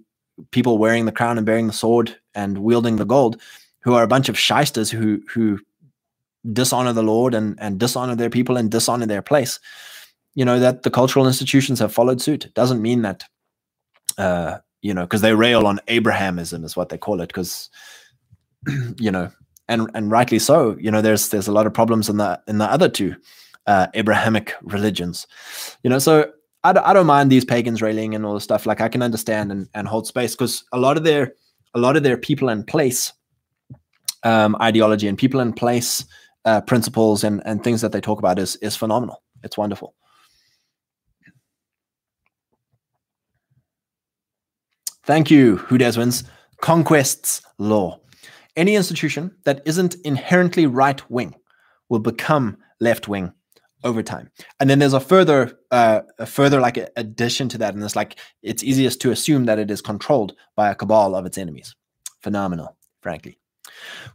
people 0.52 0.78
wearing 0.78 1.06
the 1.06 1.12
crown 1.12 1.38
and 1.38 1.46
bearing 1.46 1.68
the 1.68 1.74
sword 1.74 2.16
and 2.34 2.60
wielding 2.60 2.96
the 2.96 3.06
gold 3.06 3.42
who 3.82 3.94
are 3.94 4.04
a 4.04 4.08
bunch 4.08 4.30
of 4.30 4.40
shysters 4.40 4.90
who 4.90 5.22
who 5.34 5.60
dishonor 6.54 6.94
the 6.94 7.04
lord 7.04 7.34
and 7.34 7.60
and 7.60 7.78
dishonor 7.80 8.16
their 8.16 8.30
people 8.30 8.56
and 8.56 8.72
dishonor 8.72 9.06
their 9.06 9.22
place 9.22 9.60
you 10.36 10.46
know 10.46 10.58
that 10.58 10.84
the 10.84 10.90
cultural 10.90 11.28
institutions 11.28 11.80
have 11.80 11.94
followed 11.94 12.22
suit. 12.22 12.46
It 12.46 12.54
doesn't 12.54 12.82
mean 12.82 13.02
that 13.02 13.26
uh 14.18 14.60
you 14.82 14.94
know 14.94 15.04
because 15.04 15.22
they 15.22 15.34
rail 15.34 15.68
on 15.68 15.82
abrahamism 15.88 16.64
is 16.64 16.78
what 16.78 16.90
they 16.90 16.98
call 16.98 17.20
it 17.20 17.28
because 17.28 17.70
you 18.98 19.12
know 19.12 19.30
and 19.68 19.90
and 19.94 20.10
rightly 20.10 20.40
so 20.40 20.78
you 20.80 20.90
know 20.90 21.02
there's 21.02 21.30
there's 21.30 21.50
a 21.50 21.52
lot 21.52 21.68
of 21.68 21.74
problems 21.74 22.08
in 22.08 22.16
the 22.16 22.42
in 22.48 22.60
the 22.60 22.72
other 22.72 22.88
two 22.88 23.16
uh, 23.68 23.88
Abrahamic 23.94 24.56
religions. 24.62 25.28
You 25.84 25.90
know, 25.90 26.00
so 26.00 26.32
I, 26.64 26.72
I 26.72 26.94
don't 26.94 27.06
mind 27.06 27.32
these 27.32 27.46
pagans 27.46 27.82
railing 27.82 28.16
and 28.16 28.26
all 28.26 28.34
this 28.34 28.44
stuff. 28.44 28.66
Like 28.66 28.82
I 28.82 28.90
can 28.90 29.02
understand 29.02 29.52
and, 29.52 29.68
and 29.74 29.88
hold 29.88 30.08
space 30.08 30.36
because 30.36 30.64
a 30.72 30.80
lot 30.80 30.98
of 30.98 31.04
their 31.04 31.34
a 31.76 31.80
lot 31.80 31.96
of 31.96 32.04
their 32.04 32.18
people 32.18 32.50
in 32.50 32.64
place 32.64 33.14
um, 34.24 34.56
ideology 34.62 35.08
and 35.08 35.18
people 35.18 35.40
in 35.40 35.54
place 35.54 36.04
uh, 36.46 36.62
principles 36.62 37.24
and 37.24 37.42
and 37.46 37.64
things 37.64 37.82
that 37.82 37.92
they 37.92 38.02
talk 38.02 38.20
about 38.20 38.40
is 38.40 38.56
is 38.58 38.76
phenomenal. 38.76 39.24
It's 39.44 39.58
wonderful. 39.58 39.94
Thank 45.04 45.32
you, 45.32 45.58
Who 45.58 45.78
Dares 45.78 45.98
Wins. 45.98 46.24
Conquest's 46.62 47.42
law. 47.58 48.00
Any 48.56 48.76
institution 48.76 49.36
that 49.46 49.62
isn't 49.66 49.96
inherently 50.04 50.68
right 50.68 51.10
wing 51.10 51.34
will 51.88 52.00
become 52.00 52.58
left 52.80 53.08
wing 53.08 53.34
over 53.84 54.04
time. 54.04 54.30
And 54.60 54.70
then 54.70 54.80
there's 54.80 54.94
a 54.94 55.00
further, 55.00 55.58
uh, 55.72 56.02
a 56.18 56.26
further 56.26 56.60
like 56.60 56.78
addition 56.96 57.50
to 57.50 57.58
that, 57.60 57.74
and 57.74 57.84
it's 57.84 57.96
like 57.96 58.20
it's 58.42 58.64
easiest 58.64 59.02
to 59.02 59.12
assume 59.12 59.46
that 59.46 59.60
it 59.60 59.72
is 59.72 59.82
controlled 59.82 60.36
by 60.56 60.70
a 60.70 60.76
cabal 60.76 61.16
of 61.16 61.26
its 61.26 61.38
enemies. 61.38 61.76
Phenomenal, 62.22 62.76
frankly. 63.02 63.38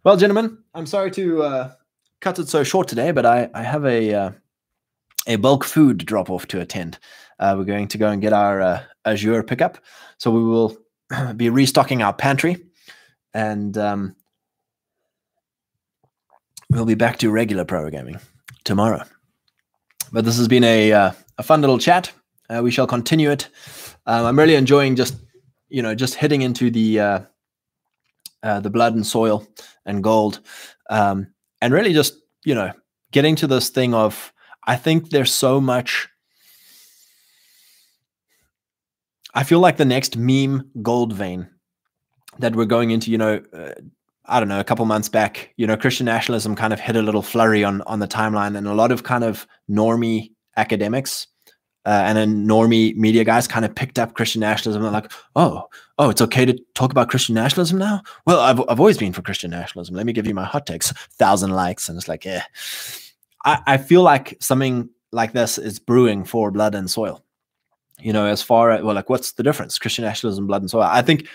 Well, 0.02 0.16
gentlemen, 0.16 0.58
I'm 0.74 0.86
sorry 0.86 1.10
to 1.12 1.42
uh, 1.42 1.72
cut 2.20 2.38
it 2.38 2.48
so 2.48 2.64
short 2.64 2.88
today, 2.88 3.12
but 3.12 3.24
I 3.24 3.48
I 3.54 3.62
have 3.62 3.84
a 3.84 4.14
uh, 4.14 4.30
a 5.26 5.36
bulk 5.36 5.64
food 5.64 5.98
drop 6.04 6.30
off 6.30 6.46
to 6.48 6.60
attend. 6.60 6.98
Uh, 7.38 7.54
we're 7.56 7.64
going 7.64 7.88
to 7.88 7.98
go 7.98 8.08
and 8.08 8.22
get 8.22 8.32
our 8.32 8.60
uh, 8.60 8.82
Azure 9.04 9.42
pickup, 9.42 9.78
so 10.18 10.30
we 10.30 10.42
will 10.42 10.76
be 11.36 11.48
restocking 11.48 12.02
our 12.02 12.12
pantry, 12.12 12.56
and 13.32 13.76
um, 13.78 14.16
we'll 16.70 16.84
be 16.84 16.94
back 16.94 17.18
to 17.18 17.30
regular 17.30 17.64
programming 17.64 18.20
tomorrow. 18.64 19.02
But 20.14 20.24
this 20.24 20.38
has 20.38 20.46
been 20.46 20.62
a 20.62 20.92
uh, 20.92 21.10
a 21.38 21.42
fun 21.42 21.60
little 21.60 21.76
chat. 21.76 22.12
Uh, 22.48 22.60
we 22.62 22.70
shall 22.70 22.86
continue 22.86 23.32
it. 23.32 23.48
Um, 24.06 24.26
I'm 24.26 24.38
really 24.38 24.54
enjoying 24.54 24.94
just 24.94 25.16
you 25.68 25.82
know 25.82 25.92
just 25.92 26.14
hitting 26.14 26.42
into 26.42 26.70
the 26.70 27.00
uh, 27.00 27.20
uh, 28.44 28.60
the 28.60 28.70
blood 28.70 28.94
and 28.94 29.04
soil 29.04 29.44
and 29.84 30.04
gold, 30.04 30.38
um, 30.88 31.26
and 31.60 31.74
really 31.74 31.92
just 31.92 32.14
you 32.44 32.54
know 32.54 32.70
getting 33.10 33.34
to 33.34 33.48
this 33.48 33.70
thing 33.70 33.92
of 33.92 34.32
I 34.62 34.76
think 34.76 35.10
there's 35.10 35.32
so 35.32 35.60
much. 35.60 36.08
I 39.34 39.42
feel 39.42 39.58
like 39.58 39.78
the 39.78 39.84
next 39.84 40.16
meme 40.16 40.70
gold 40.80 41.12
vein 41.12 41.48
that 42.38 42.54
we're 42.54 42.66
going 42.66 42.92
into, 42.92 43.10
you 43.10 43.18
know, 43.18 43.42
uh, 43.52 43.72
I 44.26 44.40
don't 44.40 44.48
know, 44.48 44.60
a 44.60 44.64
couple 44.64 44.84
months 44.86 45.08
back, 45.08 45.52
you 45.56 45.66
know, 45.66 45.76
Christian 45.76 46.06
nationalism 46.06 46.54
kind 46.54 46.72
of 46.72 46.80
hit 46.80 46.96
a 46.96 47.02
little 47.02 47.22
flurry 47.22 47.64
on 47.64 47.82
on 47.82 47.98
the 47.98 48.08
timeline, 48.08 48.56
and 48.56 48.66
a 48.66 48.74
lot 48.74 48.92
of 48.92 49.02
kind 49.02 49.24
of 49.24 49.46
normie 49.70 50.30
academics 50.56 51.26
uh, 51.86 52.02
and 52.06 52.16
then 52.16 52.46
normie 52.46 52.96
media 52.96 53.24
guys 53.24 53.46
kind 53.46 53.64
of 53.64 53.74
picked 53.74 53.98
up 53.98 54.14
Christian 54.14 54.40
nationalism. 54.40 54.82
They're 54.82 54.90
like, 54.90 55.12
oh, 55.36 55.68
oh, 55.98 56.08
it's 56.08 56.22
okay 56.22 56.46
to 56.46 56.58
talk 56.74 56.90
about 56.90 57.10
Christian 57.10 57.34
nationalism 57.34 57.78
now. 57.78 58.02
Well, 58.26 58.40
I've 58.40 58.60
I've 58.68 58.80
always 58.80 58.96
been 58.96 59.12
for 59.12 59.22
Christian 59.22 59.50
nationalism. 59.50 59.94
Let 59.94 60.06
me 60.06 60.12
give 60.12 60.26
you 60.26 60.34
my 60.34 60.44
hot 60.44 60.66
takes. 60.66 60.92
Thousand 60.92 61.50
likes, 61.50 61.88
and 61.88 61.98
it's 61.98 62.08
like, 62.08 62.24
yeah. 62.24 62.44
I, 63.44 63.60
I 63.66 63.76
feel 63.76 64.02
like 64.02 64.38
something 64.40 64.88
like 65.12 65.32
this 65.32 65.58
is 65.58 65.78
brewing 65.78 66.24
for 66.24 66.50
blood 66.50 66.74
and 66.74 66.90
soil. 66.90 67.22
You 68.00 68.12
know, 68.12 68.26
as 68.26 68.42
far 68.42 68.70
as 68.70 68.82
well, 68.82 68.94
like 68.94 69.10
what's 69.10 69.32
the 69.32 69.42
difference? 69.42 69.78
Christian 69.78 70.04
nationalism, 70.04 70.46
blood 70.46 70.62
and 70.62 70.70
soil. 70.70 70.82
I 70.82 71.02
think 71.02 71.28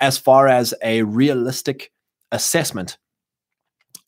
as 0.00 0.18
far 0.18 0.48
as 0.48 0.74
a 0.82 1.02
realistic 1.02 1.90
assessment 2.34 2.98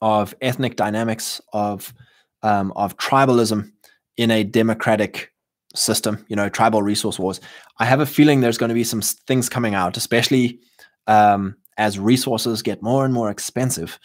of 0.02 0.34
ethnic 0.42 0.76
dynamics 0.76 1.40
of 1.52 1.94
um, 2.42 2.72
of 2.76 2.96
tribalism 2.98 3.72
in 4.16 4.30
a 4.30 4.44
democratic 4.44 5.32
system, 5.74 6.24
you 6.28 6.36
know, 6.36 6.48
tribal 6.48 6.82
resource 6.82 7.18
wars. 7.18 7.40
I 7.78 7.84
have 7.84 8.00
a 8.00 8.06
feeling 8.06 8.40
there's 8.40 8.58
going 8.58 8.68
to 8.68 8.74
be 8.74 8.84
some 8.84 9.02
things 9.02 9.48
coming 9.48 9.74
out, 9.74 9.96
especially 9.96 10.60
um, 11.06 11.56
as 11.76 11.98
resources 11.98 12.62
get 12.62 12.82
more 12.82 13.04
and 13.04 13.12
more 13.12 13.30
expensive 13.30 13.98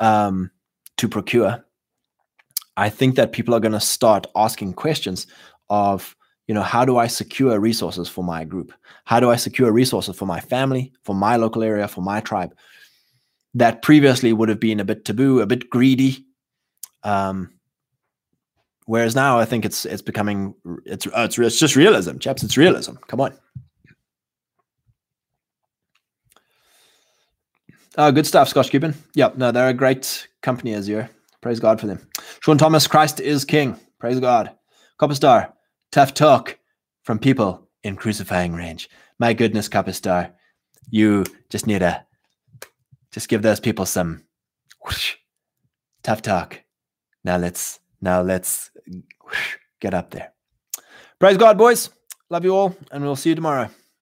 um, 0.00 0.50
to 0.96 1.08
procure. 1.08 1.64
I 2.76 2.90
think 2.90 3.16
that 3.16 3.32
people 3.32 3.54
are 3.54 3.60
going 3.60 3.72
to 3.72 3.80
start 3.80 4.26
asking 4.34 4.74
questions 4.74 5.26
of, 5.68 6.16
you 6.46 6.54
know, 6.54 6.62
how 6.62 6.84
do 6.84 6.98
I 6.98 7.06
secure 7.06 7.58
resources 7.60 8.08
for 8.08 8.24
my 8.24 8.44
group? 8.44 8.72
How 9.04 9.20
do 9.20 9.30
I 9.30 9.36
secure 9.36 9.72
resources 9.72 10.16
for 10.16 10.26
my 10.26 10.40
family, 10.40 10.92
for 11.04 11.14
my 11.14 11.36
local 11.36 11.62
area, 11.62 11.88
for 11.88 12.02
my 12.02 12.20
tribe? 12.20 12.54
That 13.54 13.82
previously 13.82 14.32
would 14.32 14.48
have 14.48 14.60
been 14.60 14.80
a 14.80 14.84
bit 14.84 15.04
taboo, 15.04 15.40
a 15.40 15.46
bit 15.46 15.70
greedy. 15.70 16.26
Um, 17.02 17.52
whereas 18.86 19.14
now 19.14 19.38
I 19.38 19.44
think 19.44 19.64
it's 19.64 19.84
it's 19.84 20.02
becoming 20.02 20.54
it's 20.84 21.06
uh, 21.06 21.26
it's 21.26 21.38
it's 21.38 21.58
just 21.58 21.76
realism, 21.76 22.18
chaps. 22.18 22.42
It's 22.42 22.56
realism. 22.56 22.96
Come 23.06 23.20
on. 23.20 23.34
Uh, 27.96 28.10
good 28.10 28.26
stuff, 28.26 28.48
Scotch 28.48 28.70
Cuban. 28.70 28.94
Yep, 29.14 29.36
no, 29.36 29.52
they're 29.52 29.68
a 29.68 29.74
great 29.74 30.26
company, 30.42 30.74
Azure. 30.74 31.08
Praise 31.40 31.60
God 31.60 31.80
for 31.80 31.86
them. 31.86 32.00
Sean 32.40 32.58
Thomas, 32.58 32.88
Christ 32.88 33.20
is 33.20 33.44
King. 33.44 33.78
Praise 34.00 34.18
God. 34.18 34.50
Copper 34.98 35.14
Star, 35.14 35.54
tough 35.92 36.12
talk 36.12 36.58
from 37.04 37.18
people 37.18 37.68
in 37.84 37.94
crucifying 37.94 38.54
range. 38.54 38.90
My 39.20 39.32
goodness, 39.32 39.68
Copper 39.68 39.92
Star, 39.92 40.32
you 40.90 41.24
just 41.50 41.66
need 41.68 41.80
to 41.80 42.04
just 43.14 43.28
give 43.28 43.42
those 43.42 43.60
people 43.60 43.86
some 43.86 44.24
whoosh, 44.84 45.14
tough 46.02 46.20
talk. 46.20 46.60
Now 47.22 47.36
let's 47.36 47.78
now 48.00 48.22
let's 48.22 48.72
whoosh, 49.24 49.56
get 49.80 49.94
up 49.94 50.10
there. 50.10 50.32
Praise 51.20 51.36
God, 51.36 51.56
boys. 51.56 51.90
Love 52.28 52.44
you 52.44 52.56
all, 52.56 52.76
and 52.90 53.04
we'll 53.04 53.14
see 53.14 53.28
you 53.28 53.36
tomorrow. 53.36 53.70